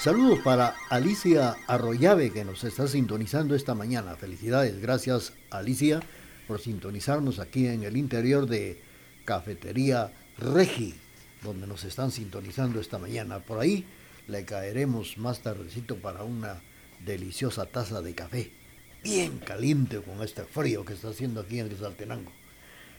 Saludos 0.00 0.40
para 0.40 0.74
Alicia 0.90 1.54
Arroyave 1.68 2.32
que 2.32 2.44
nos 2.44 2.64
está 2.64 2.88
sintonizando 2.88 3.54
esta 3.54 3.76
mañana. 3.76 4.16
Felicidades, 4.16 4.82
gracias 4.82 5.34
Alicia 5.50 6.00
por 6.48 6.58
sintonizarnos 6.58 7.38
aquí 7.38 7.68
en 7.68 7.84
el 7.84 7.96
interior 7.96 8.48
de 8.48 8.82
Cafetería 9.24 10.10
Regi, 10.36 10.96
donde 11.44 11.68
nos 11.68 11.84
están 11.84 12.10
sintonizando 12.10 12.80
esta 12.80 12.98
mañana. 12.98 13.38
Por 13.38 13.60
ahí 13.60 13.86
le 14.26 14.44
caeremos 14.44 15.16
más 15.16 15.38
tardecito 15.42 15.94
para 15.94 16.24
una 16.24 16.60
deliciosa 17.04 17.66
taza 17.66 18.02
de 18.02 18.14
café, 18.14 18.50
bien 19.02 19.38
caliente 19.38 20.00
con 20.00 20.22
este 20.22 20.42
frío 20.42 20.84
que 20.84 20.94
está 20.94 21.08
haciendo 21.08 21.40
aquí 21.40 21.60
en 21.60 21.76
Saltenango. 21.76 22.32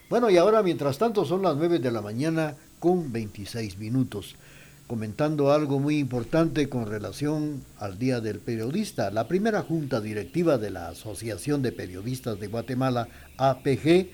Bueno, 0.10 0.30
y 0.30 0.38
ahora 0.38 0.64
mientras 0.64 0.98
tanto 0.98 1.26
son 1.26 1.44
las 1.44 1.56
9 1.56 1.80
de 1.80 1.92
la 1.92 2.02
mañana 2.02 2.56
con 2.80 3.12
26 3.12 3.78
minutos, 3.78 4.36
comentando 4.88 5.52
algo 5.52 5.80
muy 5.80 6.00
importante 6.00 6.68
con 6.68 6.88
relación 6.88 7.64
al 7.78 8.00
Día 8.00 8.20
del 8.20 8.40
Periodista. 8.40 9.12
La 9.12 9.28
primera 9.28 9.62
junta 9.62 10.02
directiva 10.02 10.58
de 10.58 10.72
la 10.72 10.90
Asociación 10.90 11.62
de 11.62 11.72
Periodistas 11.72 12.40
de 12.40 12.48
Guatemala, 12.48 13.08
APG, 13.38 14.08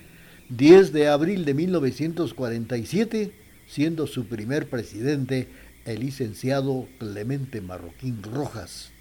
10 0.49 0.91
de 0.91 1.07
abril 1.07 1.45
de 1.45 1.53
1947, 1.53 3.31
siendo 3.65 4.05
su 4.05 4.25
primer 4.27 4.69
presidente 4.69 5.47
el 5.85 6.01
licenciado 6.01 6.87
Clemente 6.99 7.61
Marroquín 7.61 8.21
Rojas 8.21 8.91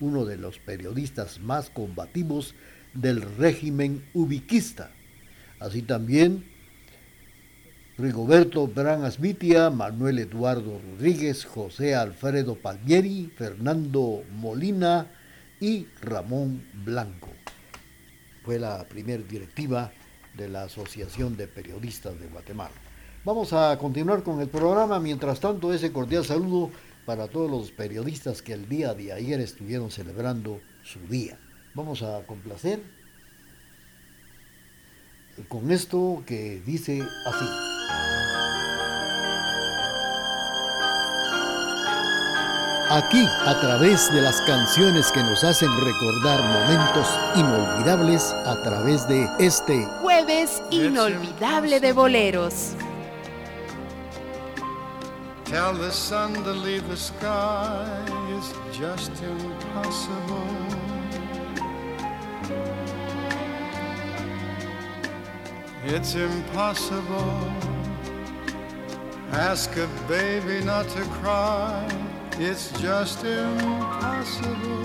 uno 0.00 0.24
de 0.24 0.36
los 0.36 0.58
periodistas 0.58 1.40
más 1.40 1.70
combativos 1.70 2.54
del 2.94 3.22
régimen 3.22 4.04
ubiquista. 4.14 4.90
Así 5.60 5.82
también 5.82 6.44
Rigoberto 7.98 8.68
Bran 8.68 9.04
Asmitia, 9.04 9.70
Manuel 9.70 10.20
Eduardo 10.20 10.80
Rodríguez, 10.80 11.44
José 11.44 11.96
Alfredo 11.96 12.54
Palmieri, 12.54 13.32
Fernando 13.36 14.22
Molina 14.30 15.10
y 15.58 15.88
Ramón 16.00 16.64
Blanco. 16.84 17.28
Fue 18.44 18.60
la 18.60 18.84
primera 18.84 19.22
directiva 19.24 19.90
de 20.36 20.48
la 20.48 20.62
Asociación 20.62 21.36
de 21.36 21.48
Periodistas 21.48 22.20
de 22.20 22.28
Guatemala. 22.28 22.70
Vamos 23.24 23.52
a 23.52 23.76
continuar 23.78 24.22
con 24.22 24.40
el 24.40 24.48
programa. 24.48 25.00
Mientras 25.00 25.40
tanto, 25.40 25.72
ese 25.74 25.90
cordial 25.90 26.24
saludo 26.24 26.70
para 27.08 27.26
todos 27.26 27.50
los 27.50 27.72
periodistas 27.72 28.42
que 28.42 28.52
el 28.52 28.68
día 28.68 28.92
de 28.92 29.14
ayer 29.14 29.40
estuvieron 29.40 29.90
celebrando 29.90 30.60
su 30.84 31.00
día. 31.08 31.38
Vamos 31.72 32.02
a 32.02 32.26
complacer 32.26 32.82
con 35.48 35.70
esto 35.70 36.22
que 36.26 36.60
dice 36.66 37.00
así. 37.24 37.46
Aquí, 42.90 43.24
a 43.46 43.58
través 43.58 44.12
de 44.12 44.20
las 44.20 44.42
canciones 44.42 45.10
que 45.10 45.20
nos 45.20 45.42
hacen 45.44 45.70
recordar 45.80 46.42
momentos 46.42 47.08
inolvidables, 47.36 48.34
a 48.44 48.62
través 48.62 49.08
de 49.08 49.26
este 49.38 49.82
jueves 50.02 50.62
inolvidable 50.70 51.80
de 51.80 51.92
boleros. 51.94 52.74
Tell 55.48 55.72
the 55.72 55.90
sun 55.90 56.34
to 56.44 56.52
leave 56.52 56.86
the 56.88 56.96
sky 56.96 58.04
is 58.36 58.52
just 58.70 59.10
impossible. 59.22 60.46
It's 65.86 66.14
impossible. 66.16 67.50
Ask 69.32 69.74
a 69.78 69.88
baby 70.06 70.62
not 70.62 70.86
to 70.88 71.02
cry. 71.22 71.88
It's 72.32 72.70
just 72.78 73.24
impossible. 73.24 74.84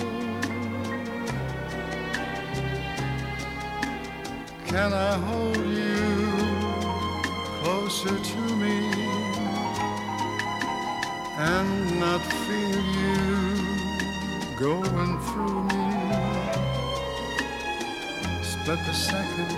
Can 4.68 4.94
I 4.94 5.14
hold 5.28 5.58
you 5.58 6.24
closer 7.62 8.18
to 8.18 8.56
me? 8.56 9.03
And 11.44 12.00
not 12.00 12.22
feel 12.46 12.82
you 13.00 13.18
going 14.58 15.14
through 15.28 15.64
me. 15.72 15.88
Split 18.52 18.80
the 18.90 18.94
second 18.94 19.52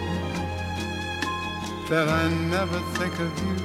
that 1.89 2.07
I 2.09 2.23
never 2.55 2.79
think 2.97 3.13
of 3.19 3.31
you. 3.45 3.57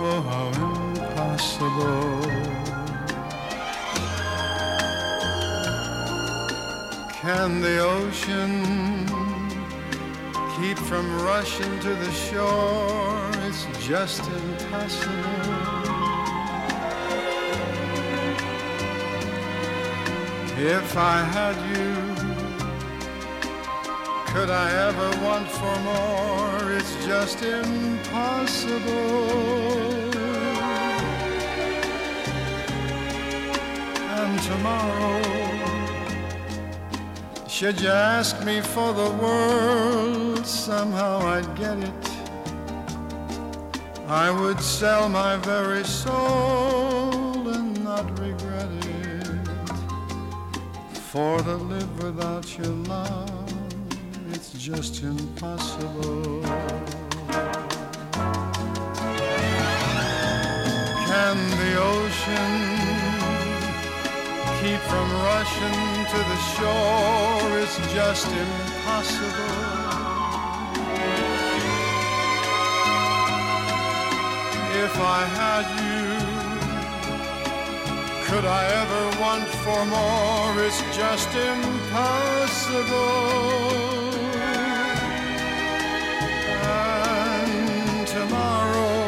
Oh, 0.00 0.20
how 0.30 0.46
impossible. 0.68 2.08
Can 7.20 7.60
the 7.60 7.78
ocean 7.80 8.54
keep 10.56 10.78
from 10.78 11.06
rushing 11.22 11.74
to 11.80 11.92
the 12.04 12.12
shore? 12.12 13.30
It's 13.46 13.66
just 13.86 14.22
impossible. 14.30 15.67
If 20.60 20.96
I 20.96 21.22
had 21.22 21.56
you, 21.70 21.94
could 24.32 24.50
I 24.50 24.72
ever 24.88 25.08
want 25.24 25.48
for 25.48 25.78
more? 25.86 26.72
It's 26.72 27.06
just 27.06 27.44
impossible. 27.44 28.88
And 34.18 34.42
tomorrow, 34.42 35.22
should 37.46 37.80
you 37.80 37.90
ask 37.90 38.44
me 38.44 38.60
for 38.60 38.92
the 38.92 39.10
world, 39.22 40.44
somehow 40.44 41.20
I'd 41.20 41.54
get 41.54 41.78
it. 41.78 42.10
I 44.08 44.32
would 44.32 44.60
sell 44.60 45.08
my 45.08 45.36
very 45.36 45.84
soul 45.84 46.97
For 51.12 51.38
to 51.38 51.54
live 51.54 52.02
without 52.02 52.58
your 52.58 52.66
love, 52.66 53.54
it's 54.30 54.52
just 54.52 55.02
impossible. 55.02 56.42
Can 61.08 61.36
the 61.60 61.72
ocean 61.80 62.52
keep 64.60 64.80
from 64.90 65.08
rushing 65.32 65.80
to 66.12 66.18
the 66.30 66.38
shore? 66.52 67.58
It's 67.62 67.78
just 67.94 68.26
impossible. 68.26 69.78
If 74.84 74.94
I 75.00 75.24
had 75.38 75.64
you 75.80 76.17
could 78.28 78.44
I 78.44 78.64
ever 78.82 79.02
want 79.22 79.48
for 79.64 79.84
more? 79.86 80.52
It's 80.66 80.82
just 80.94 81.30
impossible. 81.34 82.98
And 86.68 88.06
tomorrow, 88.06 88.98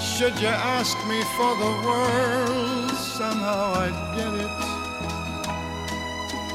should 0.00 0.40
you 0.40 0.48
ask 0.48 0.96
me 1.06 1.20
for 1.36 1.52
the 1.64 1.72
world, 1.86 2.90
somehow 3.18 3.74
I'd 3.84 3.98
get 4.16 4.32
it. 4.44 4.56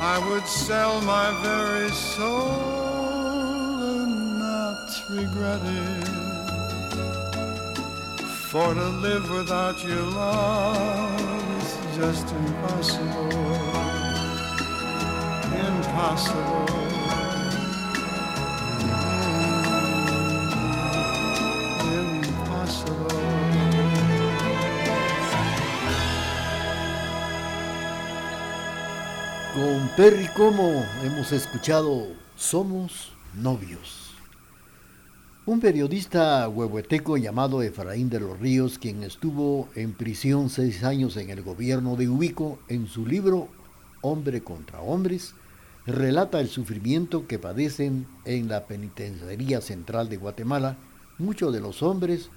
I 0.01 0.17
would 0.27 0.47
sell 0.47 1.01
my 1.01 1.29
very 1.43 1.91
soul 1.91 2.57
and 3.93 4.39
not 4.39 4.89
regret 5.07 5.61
it. 5.63 6.20
For 8.51 8.73
to 8.73 8.89
live 8.89 9.31
without 9.31 9.81
your 9.81 10.01
love 10.01 11.63
is 11.63 11.95
just 11.95 12.27
impossible. 12.35 13.31
Impossible. 15.55 16.65
Con 29.53 29.89
Perry 29.95 30.27
Como 30.35 30.85
hemos 31.01 31.31
escuchado 31.31 32.07
Somos 32.35 33.13
novios. 33.33 34.00
Un 35.51 35.59
periodista 35.59 36.47
huehueteco 36.47 37.17
llamado 37.17 37.61
Efraín 37.61 38.09
de 38.09 38.21
los 38.21 38.39
Ríos, 38.39 38.79
quien 38.79 39.03
estuvo 39.03 39.67
en 39.75 39.91
prisión 39.91 40.49
seis 40.49 40.81
años 40.85 41.17
en 41.17 41.29
el 41.29 41.41
gobierno 41.41 41.97
de 41.97 42.07
Ubico, 42.07 42.57
en 42.69 42.87
su 42.87 43.05
libro 43.05 43.49
Hombre 43.99 44.43
contra 44.45 44.79
Hombres, 44.79 45.35
relata 45.85 46.39
el 46.39 46.47
sufrimiento 46.47 47.27
que 47.27 47.37
padecen 47.37 48.07
en 48.23 48.47
la 48.47 48.65
penitenciaría 48.65 49.59
central 49.59 50.07
de 50.07 50.15
Guatemala 50.15 50.77
muchos 51.17 51.51
de 51.51 51.59
los 51.59 51.83
hombres 51.83 52.29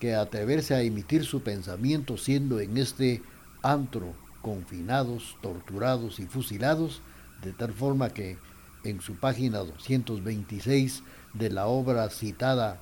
que 0.00 0.14
atreverse 0.14 0.72
a 0.72 0.80
emitir 0.80 1.26
su 1.26 1.42
pensamiento 1.42 2.16
siendo 2.16 2.58
en 2.58 2.78
este 2.78 3.20
antro 3.62 4.14
confinados, 4.40 5.36
torturados 5.42 6.20
y 6.20 6.24
fusilados, 6.24 7.02
de 7.42 7.52
tal 7.52 7.74
forma 7.74 8.08
que 8.08 8.38
en 8.82 9.02
su 9.02 9.16
página 9.16 9.58
226 9.58 11.02
de 11.34 11.50
la 11.50 11.66
obra 11.66 12.08
citada 12.10 12.80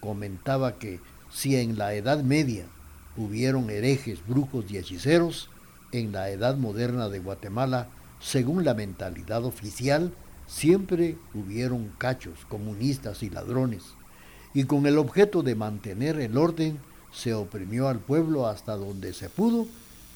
comentaba 0.00 0.78
que 0.78 1.00
si 1.30 1.56
en 1.56 1.78
la 1.78 1.94
Edad 1.94 2.22
Media 2.22 2.66
hubieron 3.16 3.70
herejes, 3.70 4.26
brujos 4.26 4.64
y 4.70 4.78
hechiceros, 4.78 5.48
en 5.92 6.12
la 6.12 6.30
Edad 6.30 6.56
Moderna 6.56 7.08
de 7.08 7.18
Guatemala, 7.18 7.88
según 8.20 8.64
la 8.64 8.74
mentalidad 8.74 9.44
oficial, 9.44 10.12
siempre 10.46 11.16
hubieron 11.34 11.92
cachos, 11.98 12.44
comunistas 12.48 13.22
y 13.22 13.30
ladrones, 13.30 13.82
y 14.54 14.64
con 14.64 14.86
el 14.86 14.98
objeto 14.98 15.42
de 15.42 15.54
mantener 15.54 16.18
el 16.20 16.36
orden, 16.36 16.78
se 17.12 17.34
oprimió 17.34 17.88
al 17.88 17.98
pueblo 17.98 18.46
hasta 18.46 18.76
donde 18.76 19.12
se 19.12 19.28
pudo, 19.28 19.66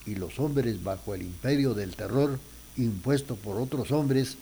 y 0.06 0.14
los 0.14 0.38
hombres 0.38 0.82
bajo 0.82 1.14
el 1.14 1.22
imperio 1.22 1.74
del 1.74 1.94
terror 1.96 2.38
impuesto 2.76 3.36
por 3.36 3.56
otros 3.56 3.90
hombres 3.92 4.36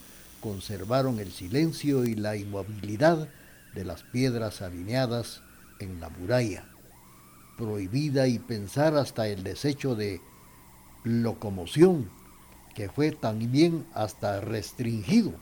conservaron 0.44 1.20
el 1.20 1.32
silencio 1.32 2.04
y 2.04 2.16
la 2.16 2.36
inmovilidad 2.36 3.30
de 3.74 3.82
las 3.82 4.02
piedras 4.02 4.60
alineadas 4.60 5.40
en 5.80 6.00
la 6.00 6.10
muralla, 6.10 6.66
prohibida 7.56 8.28
y 8.28 8.38
pensar 8.38 8.94
hasta 8.94 9.26
el 9.26 9.42
desecho 9.42 9.94
de 9.94 10.20
locomoción, 11.02 12.10
que 12.74 12.90
fue 12.90 13.10
también 13.10 13.86
hasta 13.94 14.42
restringido 14.42 15.32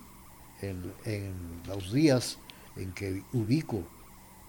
en, 0.60 0.92
los 1.66 1.92
días 1.92 2.38
en 2.76 2.92
que 2.92 3.24
Ubico 3.32 3.82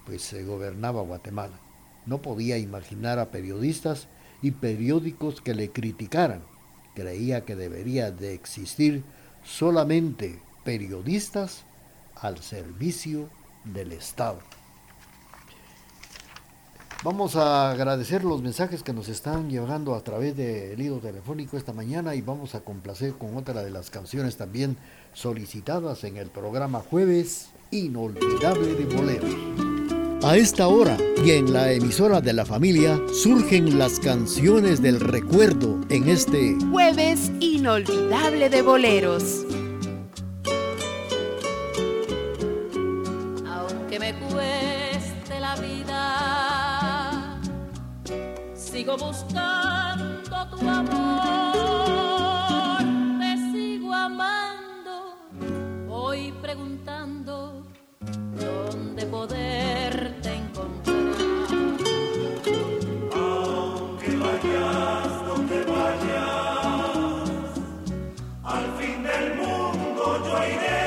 pues, 0.06 0.22
se 0.22 0.44
gobernaba 0.44 1.02
Guatemala. 1.02 1.58
No 2.06 2.22
podía 2.22 2.58
imaginar 2.58 3.18
a 3.18 3.32
periodistas 3.32 4.06
y 4.40 4.52
periódicos 4.52 5.40
que 5.40 5.54
le 5.54 5.70
criticaran. 5.70 6.44
Creía 6.94 7.44
que 7.44 7.56
debería 7.56 8.12
de 8.12 8.34
existir 8.34 9.02
solamente 9.42 10.43
periodistas 10.64 11.64
al 12.16 12.38
servicio 12.38 13.28
del 13.64 13.92
Estado. 13.92 14.38
Vamos 17.04 17.36
a 17.36 17.70
agradecer 17.70 18.24
los 18.24 18.40
mensajes 18.40 18.82
que 18.82 18.94
nos 18.94 19.10
están 19.10 19.50
llegando 19.50 19.94
a 19.94 20.02
través 20.02 20.34
del 20.34 20.80
hilo 20.80 21.00
telefónico 21.00 21.58
esta 21.58 21.74
mañana 21.74 22.14
y 22.14 22.22
vamos 22.22 22.54
a 22.54 22.60
complacer 22.60 23.12
con 23.12 23.36
otra 23.36 23.62
de 23.62 23.70
las 23.70 23.90
canciones 23.90 24.38
también 24.38 24.78
solicitadas 25.12 26.02
en 26.04 26.16
el 26.16 26.28
programa 26.28 26.80
Jueves 26.80 27.50
Inolvidable 27.70 28.74
de 28.74 28.86
Boleros. 28.86 29.34
A 30.24 30.38
esta 30.38 30.68
hora 30.68 30.96
y 31.22 31.32
en 31.32 31.52
la 31.52 31.72
emisora 31.72 32.22
de 32.22 32.32
la 32.32 32.46
familia 32.46 32.98
surgen 33.22 33.78
las 33.78 34.00
canciones 34.00 34.80
del 34.80 34.98
recuerdo 34.98 35.82
en 35.90 36.08
este 36.08 36.56
Jueves 36.70 37.30
Inolvidable 37.40 38.48
de 38.48 38.62
Boleros. 38.62 39.44
Buscando 48.96 50.48
tu 50.50 50.68
amor, 50.68 51.58
te 53.18 53.36
sigo 53.52 53.92
amando, 53.92 55.16
voy 55.86 56.32
preguntando 56.40 57.66
dónde 58.38 59.06
poderte 59.06 60.34
encontrar. 60.34 60.94
Aunque 63.14 64.16
vayas 64.16 65.26
donde 65.26 65.64
vayas, 65.64 67.30
al 68.44 68.64
fin 68.78 69.02
del 69.02 69.34
mundo 69.36 70.22
yo 70.24 70.38
iré. 70.44 70.83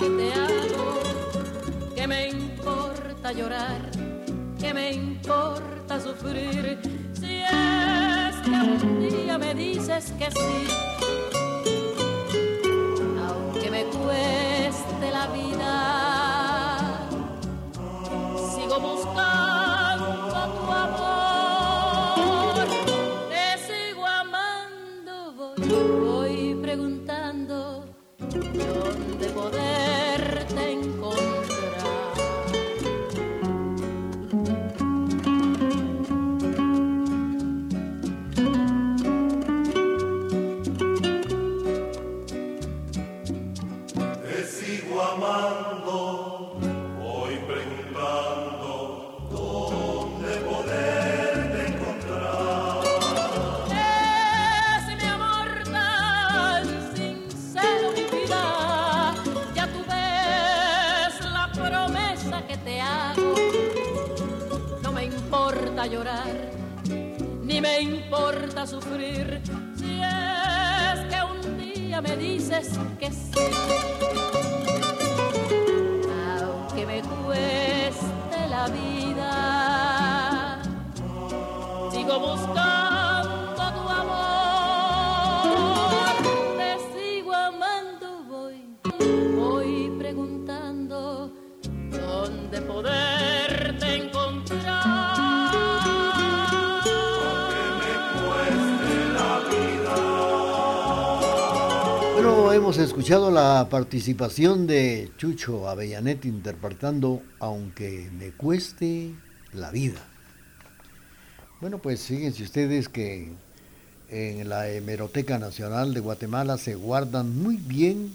Que 0.00 0.08
te 0.08 0.32
hago, 0.32 1.94
que 1.94 2.06
me 2.06 2.28
importa 2.28 3.32
llorar, 3.32 3.82
que 4.58 4.72
me 4.72 4.92
importa 4.92 6.00
sufrir, 6.00 6.78
si 7.12 7.42
es 7.42 8.36
que 8.42 8.50
un 8.50 9.08
día 9.10 9.36
me 9.36 9.54
dices 9.54 10.12
que 10.18 10.30
sí, 10.30 10.66
aunque 13.28 13.70
me 13.70 13.84
cueste 13.84 15.10
la 15.12 15.26
vida, 15.26 17.08
sigo 18.54 18.80
buscando 18.80 19.49
escuchado 103.00 103.30
la 103.30 103.66
participación 103.70 104.66
de 104.66 105.10
Chucho 105.16 105.70
Avellanet 105.70 106.26
interpretando 106.26 107.22
Aunque 107.38 108.10
me 108.12 108.32
cueste 108.32 109.14
la 109.54 109.70
vida. 109.70 110.06
Bueno, 111.62 111.78
pues 111.78 112.02
fíjense 112.02 112.42
ustedes 112.42 112.90
que 112.90 113.32
en 114.10 114.48
la 114.50 114.68
Hemeroteca 114.68 115.38
Nacional 115.38 115.94
de 115.94 116.00
Guatemala 116.00 116.58
se 116.58 116.74
guardan 116.74 117.42
muy 117.42 117.56
bien 117.56 118.12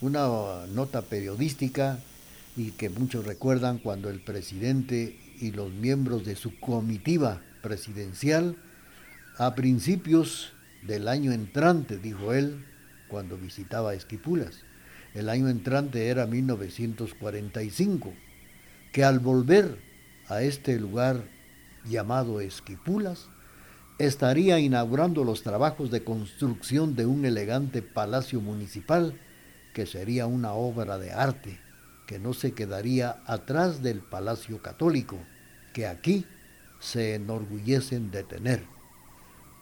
una 0.00 0.28
nota 0.72 1.02
periodística 1.02 1.98
y 2.56 2.70
que 2.70 2.88
muchos 2.88 3.26
recuerdan 3.26 3.78
cuando 3.78 4.08
el 4.08 4.20
presidente 4.20 5.18
y 5.40 5.50
los 5.50 5.72
miembros 5.72 6.24
de 6.24 6.36
su 6.36 6.60
comitiva 6.60 7.42
presidencial 7.60 8.54
a 9.36 9.56
principios 9.56 10.52
del 10.86 11.08
año 11.08 11.32
entrante, 11.32 11.96
dijo 11.98 12.32
él, 12.32 12.64
cuando 13.08 13.36
visitaba 13.36 13.94
Esquipulas. 13.94 14.64
El 15.14 15.28
año 15.28 15.48
entrante 15.48 16.08
era 16.08 16.26
1945, 16.26 18.12
que 18.92 19.04
al 19.04 19.18
volver 19.18 19.78
a 20.28 20.42
este 20.42 20.78
lugar 20.78 21.24
llamado 21.84 22.40
Esquipulas, 22.40 23.28
estaría 23.98 24.58
inaugurando 24.58 25.24
los 25.24 25.42
trabajos 25.42 25.90
de 25.90 26.04
construcción 26.04 26.96
de 26.96 27.06
un 27.06 27.24
elegante 27.24 27.80
palacio 27.80 28.40
municipal 28.40 29.18
que 29.72 29.86
sería 29.86 30.26
una 30.26 30.52
obra 30.52 30.98
de 30.98 31.12
arte 31.12 31.60
que 32.06 32.18
no 32.18 32.32
se 32.32 32.52
quedaría 32.52 33.20
atrás 33.26 33.82
del 33.82 34.00
Palacio 34.00 34.62
Católico, 34.62 35.18
que 35.72 35.86
aquí 35.86 36.24
se 36.78 37.14
enorgullecen 37.14 38.10
de 38.10 38.22
tener, 38.22 38.62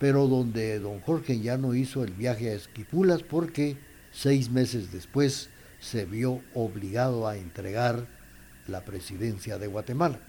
pero 0.05 0.29
donde 0.29 0.79
don 0.81 1.01
Jorge 1.01 1.41
ya 1.41 1.57
no 1.57 1.75
hizo 1.75 2.05
el 2.05 2.13
viaje 2.13 2.51
a 2.51 2.53
Esquipulas 2.53 3.23
porque 3.23 3.79
seis 4.13 4.51
meses 4.51 4.93
después 4.93 5.49
se 5.81 6.05
vio 6.05 6.43
obligado 6.53 7.27
a 7.27 7.39
entregar 7.39 8.07
la 8.67 8.85
presidencia 8.85 9.57
de 9.57 9.67
Guatemala. 9.67 10.21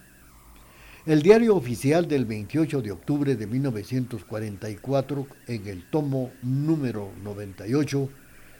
El 1.05 1.21
diario 1.21 1.57
oficial 1.57 2.07
del 2.07 2.23
28 2.23 2.81
de 2.81 2.93
octubre 2.93 3.35
de 3.35 3.47
1944, 3.47 5.27
en 5.47 5.67
el 5.67 5.83
tomo 5.89 6.31
número 6.41 7.11
98, 7.21 8.09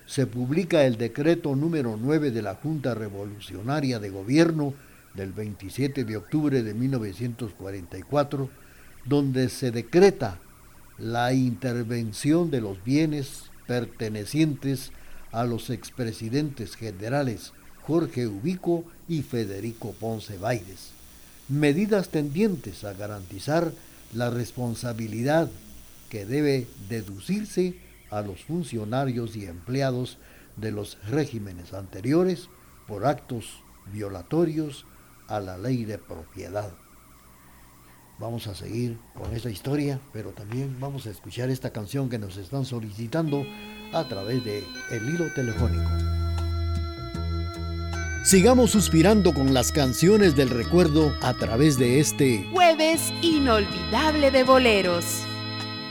se 0.05 0.28
publica 0.28 0.84
el 0.84 0.97
decreto 0.97 1.55
número 1.55 1.97
9 1.97 2.32
de 2.32 2.41
la 2.41 2.55
Junta 2.55 2.93
Revolucionaria 2.93 3.99
de 3.99 4.09
Gobierno 4.09 4.74
del 5.13 5.32
27 5.32 6.03
de 6.03 6.18
octubre 6.18 6.61
de 6.61 6.74
1944, 6.74 8.49
donde 9.05 9.47
se 9.47 9.72
decreta 9.72 10.41
la 10.98 11.34
intervención 11.34 12.52
de 12.52 12.62
los 12.62 12.84
bienes 12.84 13.52
pertenecientes 13.68 14.91
a 15.32 15.43
los 15.43 15.70
expresidentes 15.70 16.76
generales 16.76 17.54
Jorge 17.82 18.28
Ubico 18.28 18.86
y 19.08 19.22
Federico 19.22 19.93
Ponce 19.93 20.38
Baides 20.38 20.96
medidas 21.48 22.10
tendientes 22.10 22.84
a 22.84 22.93
garantizar 22.93 23.72
la 24.14 24.30
responsabilidad 24.30 25.50
que 26.10 26.26
debe 26.26 26.68
deducirse 26.89 27.80
a 28.10 28.22
los 28.22 28.43
funcionarios 28.43 29.36
y 29.36 29.46
empleados 29.46 30.18
de 30.56 30.72
los 30.72 30.98
regímenes 31.10 31.74
anteriores 31.74 32.50
por 32.88 33.06
actos 33.06 33.62
violatorios 33.91 34.86
a 35.28 35.39
la 35.39 35.58
ley 35.58 35.86
de 35.86 35.98
propiedad. 35.98 36.72
Vamos 38.18 38.47
a 38.47 38.55
seguir 38.55 38.97
con 39.13 39.36
esta 39.36 39.49
historia, 39.49 39.99
pero 40.13 40.32
también 40.32 40.80
vamos 40.80 41.05
a 41.05 41.09
escuchar 41.09 41.49
esta 41.49 41.72
canción 41.72 42.09
que 42.09 42.18
nos 42.18 42.38
están 42.38 42.63
solicitando 42.63 43.45
a 43.91 44.07
través 44.07 44.43
de 44.45 44.63
el 44.91 45.09
hilo 45.09 45.26
telefónico. 45.34 45.89
Sigamos 48.24 48.72
suspirando 48.72 49.34
con 49.34 49.53
las 49.53 49.72
canciones 49.74 50.36
del 50.36 50.49
recuerdo 50.49 51.13
a 51.22 51.34
través 51.34 51.78
de 51.78 51.99
este 51.99 52.47
jueves 52.51 53.13
inolvidable 53.22 54.32
de 54.32 54.43
boleros. 54.45 55.05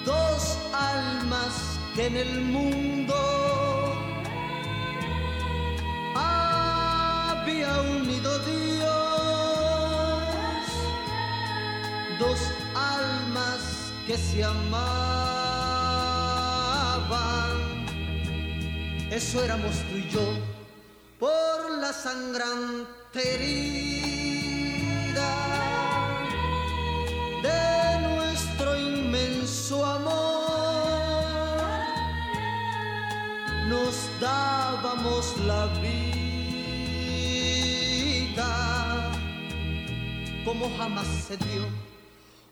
Dos 0.07 0.59
almas 0.72 1.79
que 1.95 2.07
en 2.07 2.16
el 2.16 2.41
mundo 2.41 3.14
había 6.16 7.81
unido 7.83 8.39
Dios. 8.41 8.64
Dos 12.19 12.39
almas 12.75 13.93
que 14.07 14.17
se 14.17 14.45
amaban. 14.45 15.15
Eso 19.11 19.43
éramos 19.43 19.75
tú 19.91 19.97
y 19.97 20.09
yo 20.11 20.23
por 21.19 21.79
la 21.81 21.93
sangrante 21.93 23.21
herida 23.35 24.05
de 27.43 27.99
nuestro 28.09 28.79
inmenso 28.79 29.85
amor. 29.85 30.85
Nos 33.69 33.95
dábamos 34.21 35.37
la 35.47 35.67
vida 35.83 36.15
como 40.45 40.71
jamás 40.77 41.07
se 41.27 41.37
dio 41.39 41.84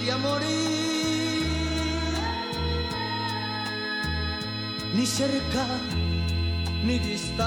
sería 0.00 0.16
morir 0.16 0.46
ni 4.94 5.04
cerca 5.04 5.66
ni 6.84 6.98
distante 6.98 7.44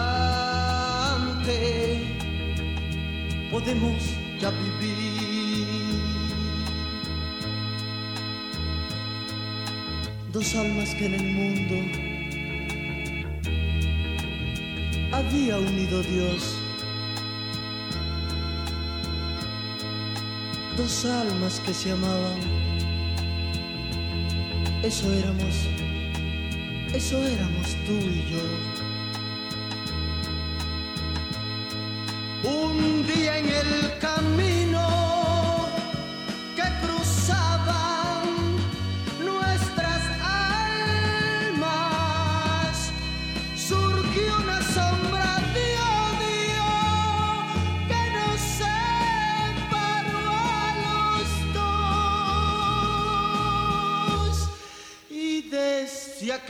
podemos 3.50 4.04
ya 4.40 4.52
vivir 4.52 5.68
dos 10.32 10.56
almas 10.56 10.94
que 10.94 11.06
en 11.08 11.14
el 11.16 11.24
mundo 11.24 11.76
había 15.12 15.58
unido 15.58 16.04
Dios. 16.04 16.63
Dos 20.78 21.06
almas 21.06 21.60
que 21.60 21.72
se 21.72 21.92
amaban. 21.92 22.40
Eso 24.82 25.14
éramos, 25.14 25.68
eso 26.94 27.24
éramos 27.24 27.76
tú 27.86 27.94
y 27.94 28.32
yo. 28.32 28.73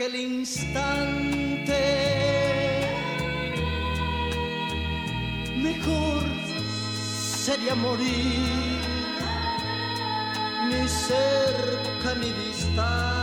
Aquel 0.04 0.16
instante. 0.16 1.82
Mejor 5.56 6.24
sería 7.46 7.76
morir, 7.76 8.80
ni 10.70 10.88
cerca 10.88 12.16
ni 12.20 12.32
distante. 12.34 13.23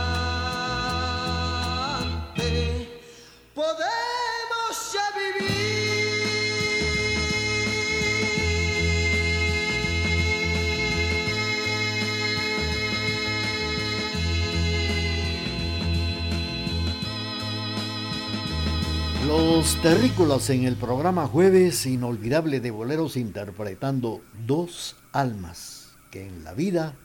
Los 19.31 19.81
terrícolas 19.81 20.49
en 20.49 20.65
el 20.65 20.75
programa 20.75 21.25
Jueves 21.25 21.85
Inolvidable 21.85 22.59
de 22.59 22.69
Boleros 22.69 23.15
interpretando 23.15 24.21
dos 24.45 24.97
almas 25.13 25.93
que 26.11 26.27
en 26.27 26.43
la 26.43 26.53
vida 26.53 26.95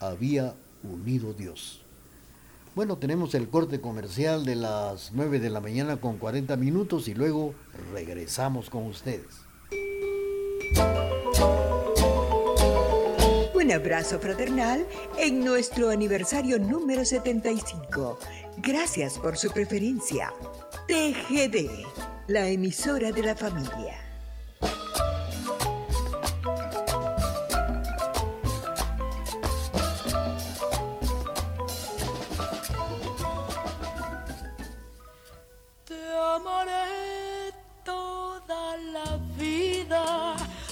había 0.00 0.54
unido 0.82 1.34
Dios. 1.34 1.84
Bueno, 2.74 2.96
tenemos 2.96 3.34
el 3.34 3.50
corte 3.50 3.82
comercial 3.82 4.46
de 4.46 4.56
las 4.56 5.12
9 5.12 5.38
de 5.38 5.50
la 5.50 5.60
mañana 5.60 5.98
con 5.98 6.16
40 6.16 6.56
minutos 6.56 7.08
y 7.08 7.14
luego 7.14 7.54
regresamos 7.92 8.70
con 8.70 8.86
ustedes. 8.86 9.42
Un 13.54 13.70
abrazo 13.70 14.18
fraternal 14.18 14.86
en 15.18 15.44
nuestro 15.44 15.90
aniversario 15.90 16.58
número 16.58 17.04
75 17.04 18.18
Gracias 18.58 19.18
por 19.18 19.36
su 19.36 19.50
preferencia. 19.50 20.32
TGD, 20.86 21.84
la 22.28 22.46
emisora 22.46 23.10
de 23.10 23.22
la 23.22 23.34
familia. 23.34 24.05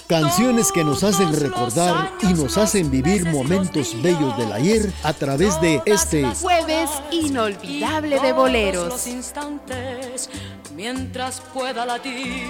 Canciones 0.07 0.71
que 0.71 0.83
nos 0.83 1.03
hacen 1.03 1.33
recordar 1.33 2.13
y 2.21 2.33
nos 2.33 2.59
hacen 2.59 2.91
vivir 2.91 3.25
momentos 3.25 3.99
bellos 4.03 4.37
del 4.37 4.51
ayer 4.51 4.93
a 5.03 5.13
través 5.13 5.59
de 5.61 5.81
este 5.85 6.23
jueves 6.35 6.91
inolvidable 7.09 8.19
de 8.19 8.31
boleros. 8.31 8.89
Los 8.89 9.07
instantes 9.07 10.29
mientras 10.75 11.41
pueda 11.53 11.87
latir 11.87 12.43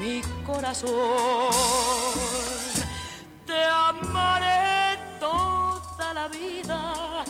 mi 0.00 0.22
corazón. 0.46 0.90
Te 3.46 3.62
amaré 3.62 4.98
toda 5.20 6.14
la 6.14 6.28
vida, 6.28 7.24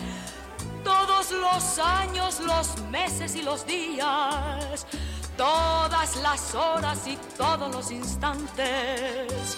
todos 0.84 1.32
los 1.32 1.78
años, 1.80 2.38
los 2.38 2.80
meses 2.88 3.34
y 3.34 3.42
los 3.42 3.66
días 3.66 4.86
todas 5.40 6.16
las 6.16 6.54
horas 6.54 7.06
y 7.06 7.16
todos 7.38 7.74
los 7.74 7.90
instantes, 7.90 9.56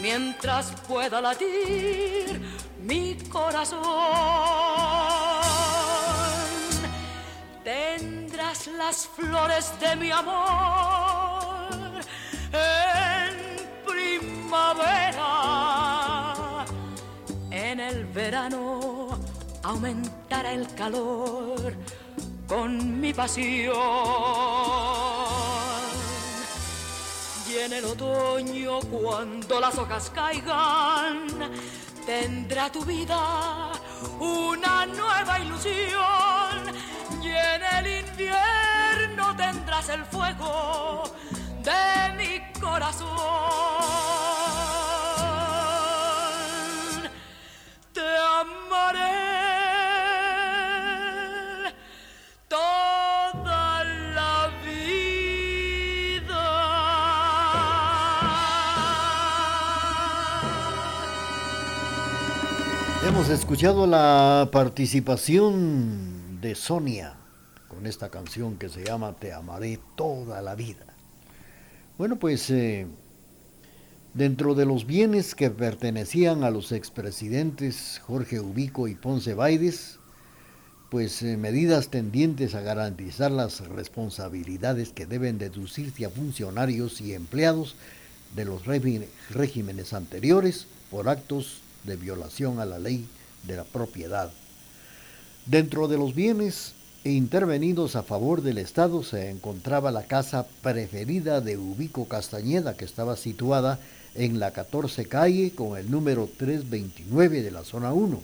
mientras 0.00 0.70
pueda 0.86 1.20
latir 1.20 2.40
mi 2.84 3.16
corazón. 3.28 3.80
Tendrás 7.64 8.68
las 8.68 9.08
flores 9.08 9.72
de 9.80 9.96
mi 9.96 10.12
amor 10.12 11.74
en 12.52 13.34
primavera, 13.84 15.34
en 17.50 17.80
el 17.80 18.04
verano 18.06 19.18
aumentará 19.64 20.52
el 20.52 20.72
calor 20.76 21.74
con 22.46 23.00
mi 23.00 23.12
pasión. 23.12 23.74
Y 27.48 27.58
en 27.58 27.72
el 27.72 27.84
otoño, 27.84 28.80
cuando 28.80 29.60
las 29.60 29.76
hojas 29.78 30.10
caigan, 30.14 31.26
tendrá 32.04 32.70
tu 32.70 32.84
vida 32.84 33.72
una 34.20 34.86
nueva 34.86 35.40
ilusión. 35.40 36.74
Y 37.22 37.28
en 37.28 37.62
el 37.78 38.08
invierno 38.08 39.36
tendrás 39.36 39.88
el 39.88 40.04
fuego 40.04 41.04
de 41.62 42.14
mi 42.16 42.60
corazón. 42.60 44.25
Hemos 63.16 63.30
escuchado 63.30 63.86
la 63.86 64.50
participación 64.52 66.38
de 66.42 66.54
Sonia 66.54 67.14
con 67.66 67.86
esta 67.86 68.10
canción 68.10 68.58
que 68.58 68.68
se 68.68 68.84
llama 68.84 69.14
Te 69.14 69.32
amaré 69.32 69.80
toda 69.96 70.42
la 70.42 70.54
vida. 70.54 70.84
Bueno, 71.96 72.16
pues 72.16 72.50
eh, 72.50 72.86
dentro 74.12 74.54
de 74.54 74.66
los 74.66 74.84
bienes 74.86 75.34
que 75.34 75.48
pertenecían 75.48 76.44
a 76.44 76.50
los 76.50 76.72
expresidentes 76.72 78.02
Jorge 78.06 78.38
Ubico 78.38 78.86
y 78.86 78.94
Ponce 78.94 79.32
Baides, 79.32 79.98
pues 80.90 81.22
eh, 81.22 81.38
medidas 81.38 81.88
tendientes 81.88 82.54
a 82.54 82.60
garantizar 82.60 83.30
las 83.30 83.66
responsabilidades 83.66 84.90
que 84.90 85.06
deben 85.06 85.38
deducirse 85.38 86.04
a 86.04 86.10
funcionarios 86.10 87.00
y 87.00 87.14
empleados 87.14 87.76
de 88.34 88.44
los 88.44 88.66
regímenes 88.66 89.94
anteriores 89.94 90.66
por 90.90 91.08
actos 91.08 91.62
de 91.86 91.96
violación 91.96 92.60
a 92.60 92.66
la 92.66 92.78
ley 92.78 93.06
de 93.44 93.56
la 93.56 93.64
propiedad. 93.64 94.30
Dentro 95.46 95.88
de 95.88 95.96
los 95.96 96.14
bienes 96.14 96.72
intervenidos 97.04 97.94
a 97.94 98.02
favor 98.02 98.42
del 98.42 98.58
Estado 98.58 99.02
se 99.04 99.30
encontraba 99.30 99.92
la 99.92 100.02
casa 100.02 100.46
preferida 100.62 101.40
de 101.40 101.56
Ubico 101.56 102.06
Castañeda, 102.08 102.76
que 102.76 102.84
estaba 102.84 103.16
situada 103.16 103.78
en 104.14 104.40
la 104.40 104.50
14 104.50 105.06
calle 105.06 105.52
con 105.54 105.78
el 105.78 105.90
número 105.90 106.28
329 106.36 107.42
de 107.42 107.50
la 107.50 107.64
zona 107.64 107.92
1 107.92 108.20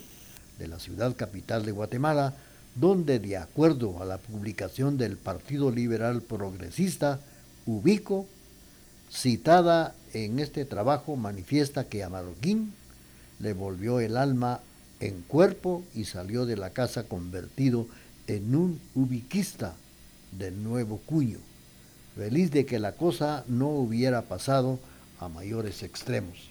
de 0.58 0.68
la 0.68 0.78
ciudad 0.78 1.14
capital 1.16 1.64
de 1.64 1.72
Guatemala, 1.72 2.34
donde 2.74 3.18
de 3.18 3.36
acuerdo 3.36 4.02
a 4.02 4.04
la 4.04 4.18
publicación 4.18 4.96
del 4.96 5.16
Partido 5.16 5.70
Liberal 5.70 6.22
Progresista, 6.22 7.20
Ubico, 7.66 8.26
citada 9.10 9.94
en 10.14 10.38
este 10.40 10.64
trabajo, 10.64 11.16
manifiesta 11.16 11.84
que 11.84 12.02
a 12.02 12.08
Marroquín 12.08 12.72
le 13.42 13.52
volvió 13.52 14.00
el 14.00 14.16
alma 14.16 14.60
en 15.00 15.20
cuerpo 15.22 15.82
y 15.94 16.04
salió 16.04 16.46
de 16.46 16.56
la 16.56 16.70
casa 16.70 17.02
convertido 17.02 17.88
en 18.28 18.54
un 18.54 18.80
ubiquista 18.94 19.74
de 20.30 20.52
nuevo 20.52 20.98
cuño, 20.98 21.38
feliz 22.16 22.52
de 22.52 22.64
que 22.64 22.78
la 22.78 22.92
cosa 22.92 23.44
no 23.48 23.68
hubiera 23.68 24.22
pasado 24.22 24.78
a 25.18 25.28
mayores 25.28 25.82
extremos. 25.82 26.50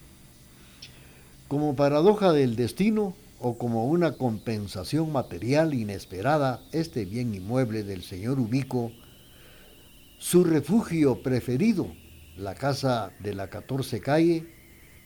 Como 1.48 1.76
paradoja 1.76 2.34
del 2.34 2.56
destino 2.56 3.16
o 3.40 3.58
como 3.58 3.88
una 3.88 4.14
compensación 4.14 5.12
material 5.12 5.74
inesperada, 5.74 6.62
este 6.74 7.06
bien 7.06 7.34
inmueble 7.34 7.84
del 7.84 8.04
señor 8.04 8.40
Ubico, 8.40 8.92
su 10.20 10.44
refugio 10.44 11.24
preferido, 11.24 11.88
la 12.38 12.54
casa 12.54 13.12
de 13.20 13.34
la 13.34 13.50
14 13.50 14.02
calle, 14.02 14.61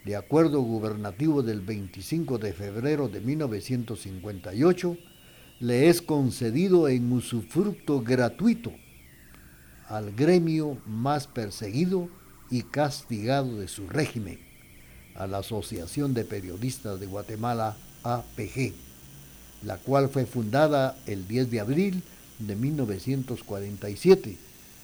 de 0.06 0.16
acuerdo 0.16 0.62
gubernativo 0.62 1.41
del 1.41 1.62
25 1.62 2.38
de 2.38 2.53
febrero 2.53 3.10
de 3.10 3.22
1958, 3.22 4.97
le 5.60 5.89
es 5.89 6.01
concedido 6.01 6.88
en 6.88 7.12
usufructo 7.12 8.01
gratuito 8.01 8.72
al 9.89 10.14
gremio 10.14 10.78
más 10.86 11.26
perseguido 11.26 12.08
y 12.51 12.62
castigado 12.64 13.58
de 13.58 13.68
su 13.68 13.88
régimen, 13.88 14.39
a 15.16 15.26
la 15.26 15.39
Asociación 15.39 16.14
de 16.14 16.24
Periodistas 16.24 16.99
de 16.99 17.08
Guatemala, 17.08 17.76
APG, 18.03 18.74
la 19.64 19.78
cual 19.78 20.10
fue 20.10 20.26
fundada 20.26 20.97
el 21.08 21.28
10 21.28 21.49
de 21.49 21.60
abril 21.60 22.03
de 22.38 22.56
1947, 22.56 24.38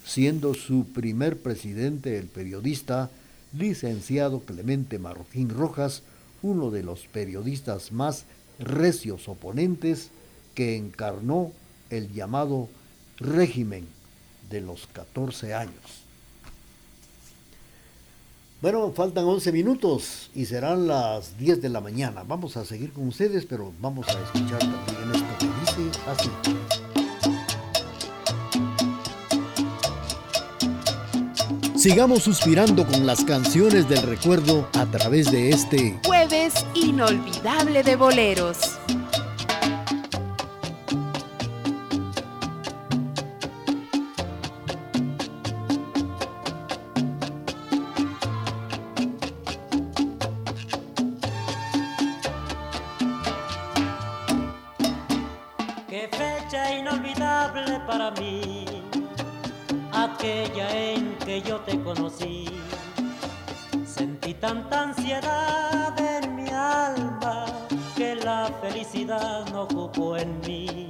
siendo 0.04 0.56
su 0.56 0.86
primer 0.86 1.42
presidente 1.42 2.18
el 2.18 2.26
periodista 2.28 3.12
licenciado 3.54 4.42
Clemente 4.42 5.00
Marroquín 5.00 5.50
Rojas, 5.50 6.04
uno 6.42 6.72
de 6.72 6.84
los 6.84 7.08
periodistas 7.08 7.92
más 7.92 8.26
recios 8.60 9.28
oponentes 9.28 10.10
que 10.56 10.76
encarnó 10.76 11.52
el 11.90 12.12
llamado 12.14 12.70
régimen 13.18 13.88
de 14.50 14.62
los 14.62 14.88
14 14.88 15.54
años. 15.54 16.02
Bueno, 18.62 18.92
faltan 18.92 19.26
11 19.26 19.52
minutos 19.52 20.30
y 20.36 20.46
serán 20.46 20.88
las 20.88 21.38
10 21.40 21.62
de 21.64 21.70
la 21.70 21.82
mañana. 21.82 22.24
Vamos 22.24 22.58
a 22.58 22.66
seguir 22.66 22.94
con 22.94 23.08
ustedes, 23.08 23.46
pero 23.46 23.74
vamos 23.82 24.08
a 24.08 24.22
escuchar 24.22 24.60
también 24.60 25.16
esto 25.16 25.38
que 25.40 25.82
dice 25.82 26.00
así. 26.08 26.30
Sigamos 31.82 32.22
suspirando 32.22 32.86
con 32.86 33.08
las 33.08 33.26
canciones 33.26 33.90
del 33.90 34.04
recuerdo 34.04 34.70
a 34.74 34.86
través 34.86 35.32
de 35.32 35.50
este 35.50 36.00
jueves 36.06 36.54
inolvidable 36.76 37.82
de 37.82 37.96
boleros 37.96 38.78
aquella 59.94 60.70
en 60.78 61.16
que 61.18 61.42
yo 61.42 61.60
te 61.62 61.80
conocí. 61.82 62.46
Sentí 63.86 64.34
tanta 64.34 64.84
ansiedad 64.84 66.00
en 66.00 66.36
mi 66.36 66.50
alma 66.50 67.46
que 67.96 68.16
la 68.16 68.50
felicidad 68.62 69.46
no 69.52 69.64
ocupó 69.64 70.18
en 70.18 70.40
mí. 70.42 70.90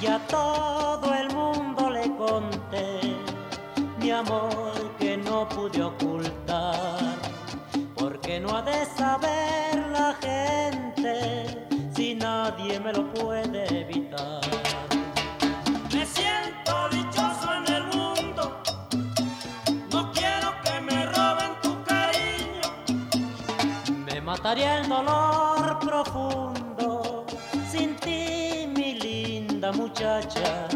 Y 0.00 0.06
a 0.06 0.18
todo 0.26 1.14
el 1.14 1.34
mundo 1.34 1.90
le 1.90 2.14
conté 2.16 3.00
mi 3.98 4.10
amor 4.10 4.72
que 4.98 5.16
no 5.16 5.48
pude 5.48 5.82
ocultar. 5.82 6.98
Porque 7.94 8.38
no 8.38 8.56
ha 8.56 8.62
de 8.62 8.84
saber 8.96 9.88
la 9.92 10.14
gente 10.20 11.66
si 11.94 12.14
nadie 12.14 12.78
me 12.80 12.92
lo 12.92 13.12
puede 13.14 13.80
evitar. 13.80 14.40
Mataría 24.54 24.78
el 24.82 24.88
dolor 24.88 25.78
profundo 25.80 27.26
sin 27.68 27.96
ti, 27.96 28.68
mi 28.68 28.94
linda 28.94 29.72
muchacha. 29.72 30.68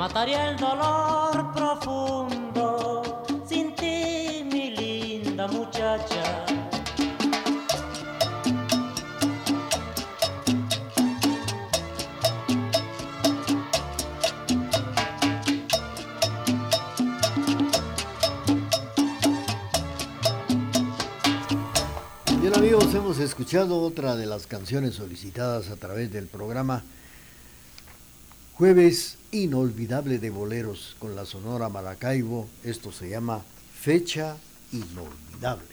Mataría 0.00 0.48
el 0.48 0.56
dolor 0.56 1.52
profundo 1.52 3.22
sin 3.46 3.74
ti, 3.74 4.42
mi 4.50 4.70
linda 4.70 5.46
muchacha. 5.46 6.46
Bien 22.40 22.54
amigos, 22.54 22.94
hemos 22.94 23.18
escuchado 23.18 23.82
otra 23.82 24.16
de 24.16 24.24
las 24.24 24.46
canciones 24.46 24.94
solicitadas 24.94 25.68
a 25.68 25.76
través 25.76 26.10
del 26.10 26.26
programa 26.26 26.84
Jueves 28.60 29.16
Inolvidable 29.32 30.18
de 30.18 30.28
Boleros 30.28 30.94
con 30.98 31.16
la 31.16 31.24
Sonora 31.24 31.70
Maracaibo. 31.70 32.46
Esto 32.62 32.92
se 32.92 33.08
llama 33.08 33.40
Fecha 33.72 34.36
Inolvidable. 34.70 35.64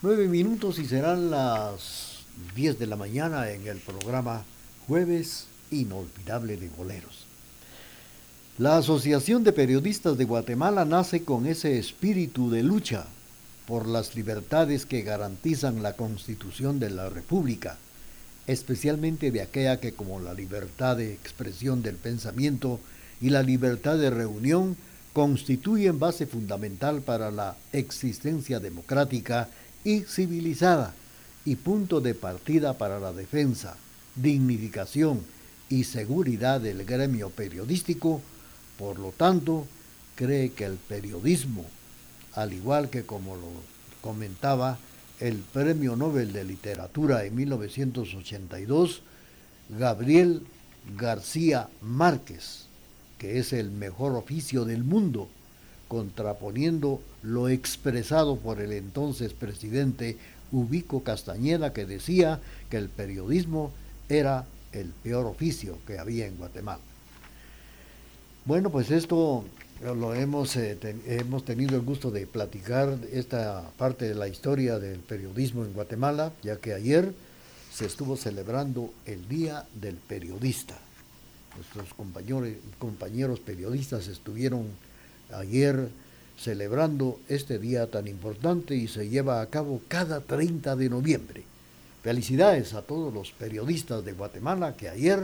Nueve 0.00 0.28
minutos 0.28 0.78
y 0.78 0.86
serán 0.86 1.30
las 1.30 2.20
diez 2.56 2.78
de 2.78 2.86
la 2.86 2.96
mañana 2.96 3.50
en 3.50 3.66
el 3.66 3.76
programa 3.80 4.44
Jueves 4.86 5.44
Inolvidable 5.70 6.56
de 6.56 6.70
Boleros. 6.70 7.26
La 8.56 8.78
Asociación 8.78 9.44
de 9.44 9.52
Periodistas 9.52 10.16
de 10.16 10.24
Guatemala 10.24 10.86
nace 10.86 11.22
con 11.22 11.44
ese 11.44 11.78
espíritu 11.78 12.50
de 12.50 12.62
lucha 12.62 13.04
por 13.66 13.86
las 13.86 14.16
libertades 14.16 14.86
que 14.86 15.02
garantizan 15.02 15.82
la 15.82 15.92
Constitución 15.92 16.80
de 16.80 16.88
la 16.88 17.10
República, 17.10 17.76
especialmente 18.48 19.30
de 19.30 19.42
aquella 19.42 19.78
que 19.78 19.92
como 19.92 20.18
la 20.18 20.34
libertad 20.34 20.96
de 20.96 21.12
expresión 21.12 21.82
del 21.82 21.94
pensamiento 21.94 22.80
y 23.20 23.30
la 23.30 23.44
libertad 23.44 23.96
de 23.96 24.10
reunión 24.10 24.76
constituyen 25.12 26.00
base 26.00 26.26
fundamental 26.26 27.02
para 27.02 27.30
la 27.30 27.56
existencia 27.72 28.58
democrática 28.58 29.48
y 29.84 30.00
civilizada 30.00 30.94
y 31.44 31.54
punto 31.54 32.00
de 32.00 32.14
partida 32.14 32.76
para 32.76 32.98
la 32.98 33.12
defensa, 33.12 33.76
dignificación 34.16 35.20
y 35.68 35.84
seguridad 35.84 36.60
del 36.60 36.84
gremio 36.84 37.30
periodístico, 37.30 38.20
por 38.76 38.98
lo 38.98 39.12
tanto, 39.12 39.66
cree 40.16 40.50
que 40.50 40.64
el 40.64 40.74
periodismo 40.74 41.64
al 42.38 42.52
igual 42.52 42.88
que 42.88 43.04
como 43.04 43.34
lo 43.34 43.48
comentaba 44.00 44.78
el 45.20 45.36
Premio 45.36 45.96
Nobel 45.96 46.32
de 46.32 46.44
Literatura 46.44 47.24
en 47.24 47.34
1982, 47.34 49.02
Gabriel 49.70 50.42
García 50.96 51.68
Márquez, 51.82 52.66
que 53.18 53.38
es 53.38 53.52
el 53.52 53.70
mejor 53.70 54.14
oficio 54.14 54.64
del 54.64 54.84
mundo, 54.84 55.28
contraponiendo 55.88 57.00
lo 57.22 57.48
expresado 57.48 58.36
por 58.36 58.60
el 58.60 58.72
entonces 58.72 59.32
presidente 59.32 60.16
Ubico 60.52 61.02
Castañeda, 61.02 61.72
que 61.72 61.84
decía 61.84 62.40
que 62.70 62.76
el 62.76 62.88
periodismo 62.88 63.72
era 64.08 64.46
el 64.72 64.88
peor 64.88 65.26
oficio 65.26 65.78
que 65.86 65.98
había 65.98 66.26
en 66.26 66.36
Guatemala. 66.36 66.80
Bueno, 68.44 68.70
pues 68.70 68.90
esto 68.90 69.44
lo 69.82 70.14
hemos, 70.14 70.56
eh, 70.56 70.76
hemos 71.06 71.44
tenido 71.44 71.76
el 71.76 71.82
gusto 71.82 72.10
de 72.10 72.26
platicar 72.26 72.98
esta 73.12 73.70
parte 73.76 74.08
de 74.08 74.14
la 74.14 74.28
historia 74.28 74.78
del 74.78 74.98
periodismo 75.00 75.64
en 75.64 75.72
Guatemala, 75.72 76.32
ya 76.42 76.56
que 76.56 76.74
ayer 76.74 77.14
se 77.72 77.86
estuvo 77.86 78.16
celebrando 78.16 78.92
el 79.06 79.28
Día 79.28 79.66
del 79.74 79.96
Periodista. 79.96 80.76
Nuestros 81.54 81.94
compañeros, 81.94 82.48
compañeros 82.78 83.40
periodistas 83.40 84.08
estuvieron 84.08 84.66
ayer 85.32 85.88
celebrando 86.38 87.20
este 87.28 87.58
día 87.58 87.90
tan 87.90 88.06
importante 88.06 88.74
y 88.74 88.88
se 88.88 89.08
lleva 89.08 89.40
a 89.40 89.46
cabo 89.46 89.80
cada 89.88 90.20
30 90.20 90.76
de 90.76 90.88
noviembre. 90.88 91.42
Felicidades 92.02 92.74
a 92.74 92.82
todos 92.82 93.12
los 93.12 93.32
periodistas 93.32 94.04
de 94.04 94.12
Guatemala 94.12 94.76
que 94.76 94.88
ayer 94.88 95.20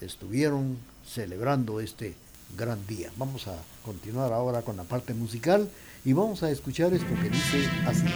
estuvieron 0.00 0.76
celebrando 1.06 1.80
este 1.80 2.14
gran 2.56 2.86
día. 2.86 3.10
Vamos 3.16 3.46
a 3.46 3.56
continuar 3.84 4.32
ahora 4.32 4.62
con 4.62 4.76
la 4.76 4.84
parte 4.84 5.14
musical 5.14 5.68
y 6.04 6.12
vamos 6.12 6.42
a 6.42 6.50
escuchar 6.50 6.92
esto 6.94 7.14
que 7.22 7.28
dice 7.28 7.68
así. 7.86 8.06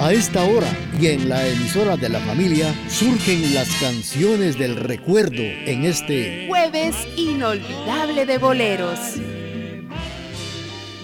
A 0.00 0.12
esta 0.12 0.44
hora 0.44 0.68
y 1.00 1.08
en 1.08 1.28
la 1.28 1.46
emisora 1.46 1.96
de 1.96 2.08
la 2.08 2.20
familia 2.20 2.72
surgen 2.88 3.54
las 3.54 3.68
canciones 3.80 4.58
del 4.58 4.76
recuerdo 4.76 5.42
en 5.42 5.84
este 5.84 6.46
Jueves 6.48 6.94
inolvidable 7.16 8.26
de 8.26 8.38
boleros. 8.38 8.98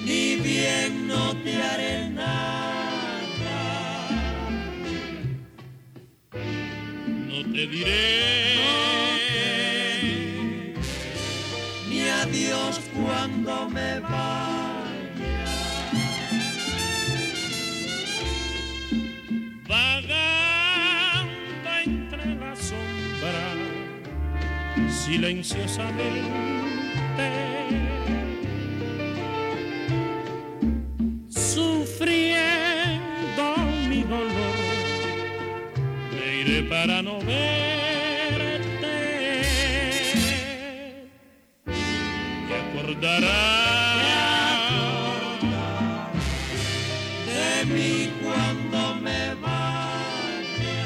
ni 0.05 0.37
bien 0.37 1.09
no 1.09 1.35
te 1.43 1.57
haré 1.57 2.11
nada. 2.11 3.21
No 7.27 7.53
te 7.53 7.67
diré 7.67 8.94
cuando 12.95 13.69
me 13.71 14.01
vaya. 14.01 15.45
vagando 19.69 21.71
entre 21.85 22.35
la 22.37 22.57
sombra, 22.57 23.55
silenciosamente, 24.89 27.31
sufriendo 31.29 32.65
mi 33.89 34.03
dolor, 34.03 34.57
me 36.13 36.37
iré 36.41 36.63
para 36.63 37.03
no 37.03 37.19
verte 37.21 37.84
y 42.85 42.93
acordarás 42.93 43.25
de 47.27 47.65
mí 47.67 48.13
cuando 48.23 48.95
me 48.97 49.35
vaya. 49.37 50.85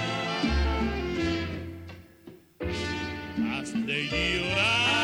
has 3.53 3.73
de 3.87 4.09
llorar, 4.09 4.98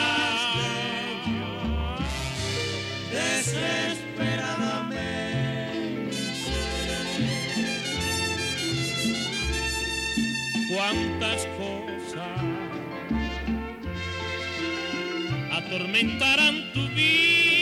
atormentarán 15.75 16.71
tu 16.73 16.89
vida. 16.95 17.54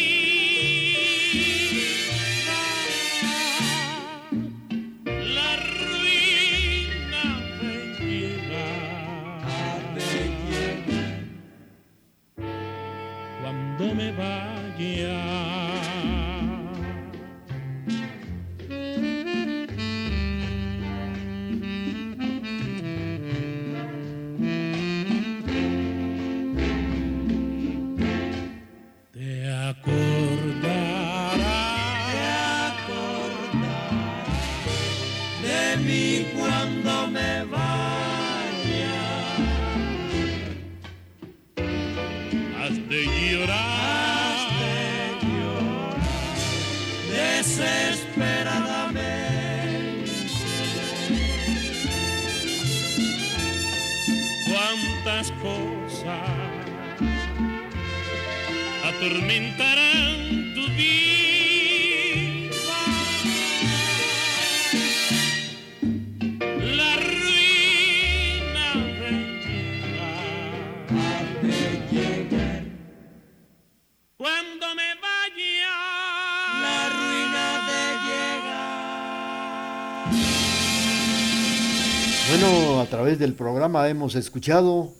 Del 83.23 83.35
programa 83.35 83.89
hemos 83.89 84.17
escuchado 84.17 84.91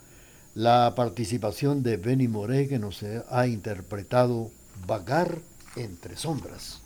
la 0.55 0.95
participación 0.95 1.83
de 1.83 1.97
Benny 1.97 2.29
Moré 2.29 2.69
que 2.69 2.79
nos 2.79 3.05
ha 3.29 3.49
interpretado 3.49 4.53
Vagar 4.87 5.39
entre 5.75 6.17
sombras. 6.17 6.79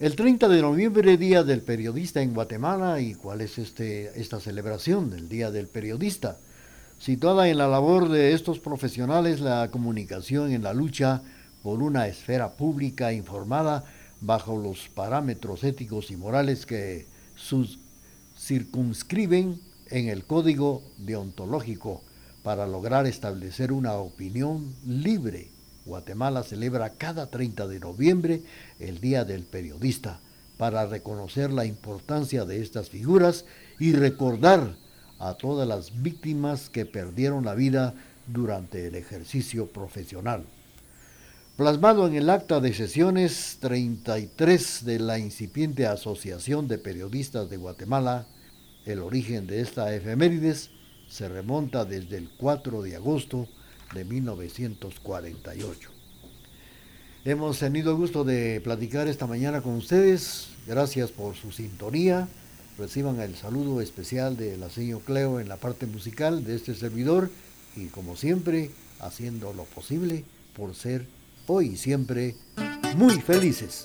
El 0.00 0.16
30 0.16 0.48
de 0.48 0.60
noviembre, 0.60 1.16
Día 1.18 1.44
del 1.44 1.60
Periodista 1.60 2.20
en 2.20 2.34
Guatemala, 2.34 3.00
¿y 3.00 3.14
cuál 3.14 3.42
es 3.42 3.58
este, 3.58 4.20
esta 4.20 4.40
celebración 4.40 5.08
del 5.08 5.28
Día 5.28 5.52
del 5.52 5.68
Periodista? 5.68 6.36
Situada 6.98 7.48
en 7.48 7.58
la 7.58 7.68
labor 7.68 8.08
de 8.08 8.32
estos 8.32 8.58
profesionales, 8.58 9.38
la 9.38 9.70
comunicación 9.70 10.50
en 10.50 10.64
la 10.64 10.74
lucha 10.74 11.22
por 11.62 11.80
una 11.80 12.08
esfera 12.08 12.54
pública 12.54 13.12
informada 13.12 13.84
bajo 14.20 14.56
los 14.58 14.88
parámetros 14.88 15.62
éticos 15.62 16.10
y 16.10 16.16
morales 16.16 16.66
que 16.66 17.06
sus 17.36 17.78
circunscriben 18.36 19.60
en 19.90 20.08
el 20.08 20.24
código 20.24 20.82
deontológico 20.98 22.02
para 22.42 22.66
lograr 22.66 23.06
establecer 23.06 23.72
una 23.72 23.94
opinión 23.94 24.74
libre. 24.86 25.50
Guatemala 25.86 26.42
celebra 26.42 26.90
cada 26.90 27.26
30 27.26 27.66
de 27.68 27.80
noviembre 27.80 28.42
el 28.78 29.00
Día 29.00 29.24
del 29.24 29.44
Periodista 29.44 30.20
para 30.56 30.86
reconocer 30.86 31.52
la 31.52 31.64
importancia 31.64 32.44
de 32.44 32.62
estas 32.62 32.90
figuras 32.90 33.44
y 33.78 33.92
recordar 33.92 34.76
a 35.18 35.34
todas 35.34 35.66
las 35.66 36.02
víctimas 36.02 36.70
que 36.70 36.86
perdieron 36.86 37.44
la 37.44 37.54
vida 37.54 37.94
durante 38.26 38.86
el 38.86 38.94
ejercicio 38.94 39.66
profesional. 39.66 40.44
Plasmado 41.56 42.06
en 42.06 42.14
el 42.14 42.30
acta 42.30 42.60
de 42.60 42.74
sesiones 42.74 43.58
33 43.60 44.84
de 44.84 44.98
la 44.98 45.18
incipiente 45.18 45.86
Asociación 45.86 46.66
de 46.66 46.78
Periodistas 46.78 47.48
de 47.48 47.56
Guatemala, 47.56 48.26
el 48.86 49.00
origen 49.00 49.46
de 49.46 49.60
esta 49.60 49.94
efemérides 49.94 50.70
se 51.08 51.28
remonta 51.28 51.84
desde 51.84 52.16
el 52.16 52.28
4 52.36 52.82
de 52.82 52.96
agosto 52.96 53.48
de 53.94 54.04
1948. 54.04 55.90
Hemos 57.24 57.58
tenido 57.58 57.92
el 57.92 57.96
gusto 57.96 58.24
de 58.24 58.60
platicar 58.60 59.08
esta 59.08 59.26
mañana 59.26 59.62
con 59.62 59.74
ustedes. 59.74 60.48
Gracias 60.66 61.10
por 61.10 61.34
su 61.36 61.52
sintonía. 61.52 62.28
Reciban 62.76 63.20
el 63.20 63.36
saludo 63.36 63.80
especial 63.80 64.36
de 64.36 64.58
la 64.58 64.68
señor 64.68 65.02
Cleo 65.02 65.40
en 65.40 65.48
la 65.48 65.56
parte 65.56 65.86
musical 65.86 66.44
de 66.44 66.56
este 66.56 66.74
servidor 66.74 67.30
y 67.76 67.86
como 67.86 68.16
siempre 68.16 68.70
haciendo 69.00 69.52
lo 69.52 69.64
posible 69.64 70.24
por 70.54 70.74
ser 70.74 71.06
hoy 71.46 71.68
y 71.68 71.76
siempre 71.76 72.36
muy 72.96 73.20
felices. 73.20 73.84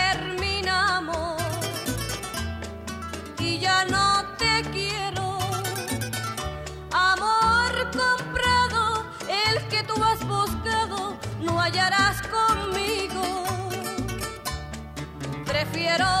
Prefiero 15.91 16.20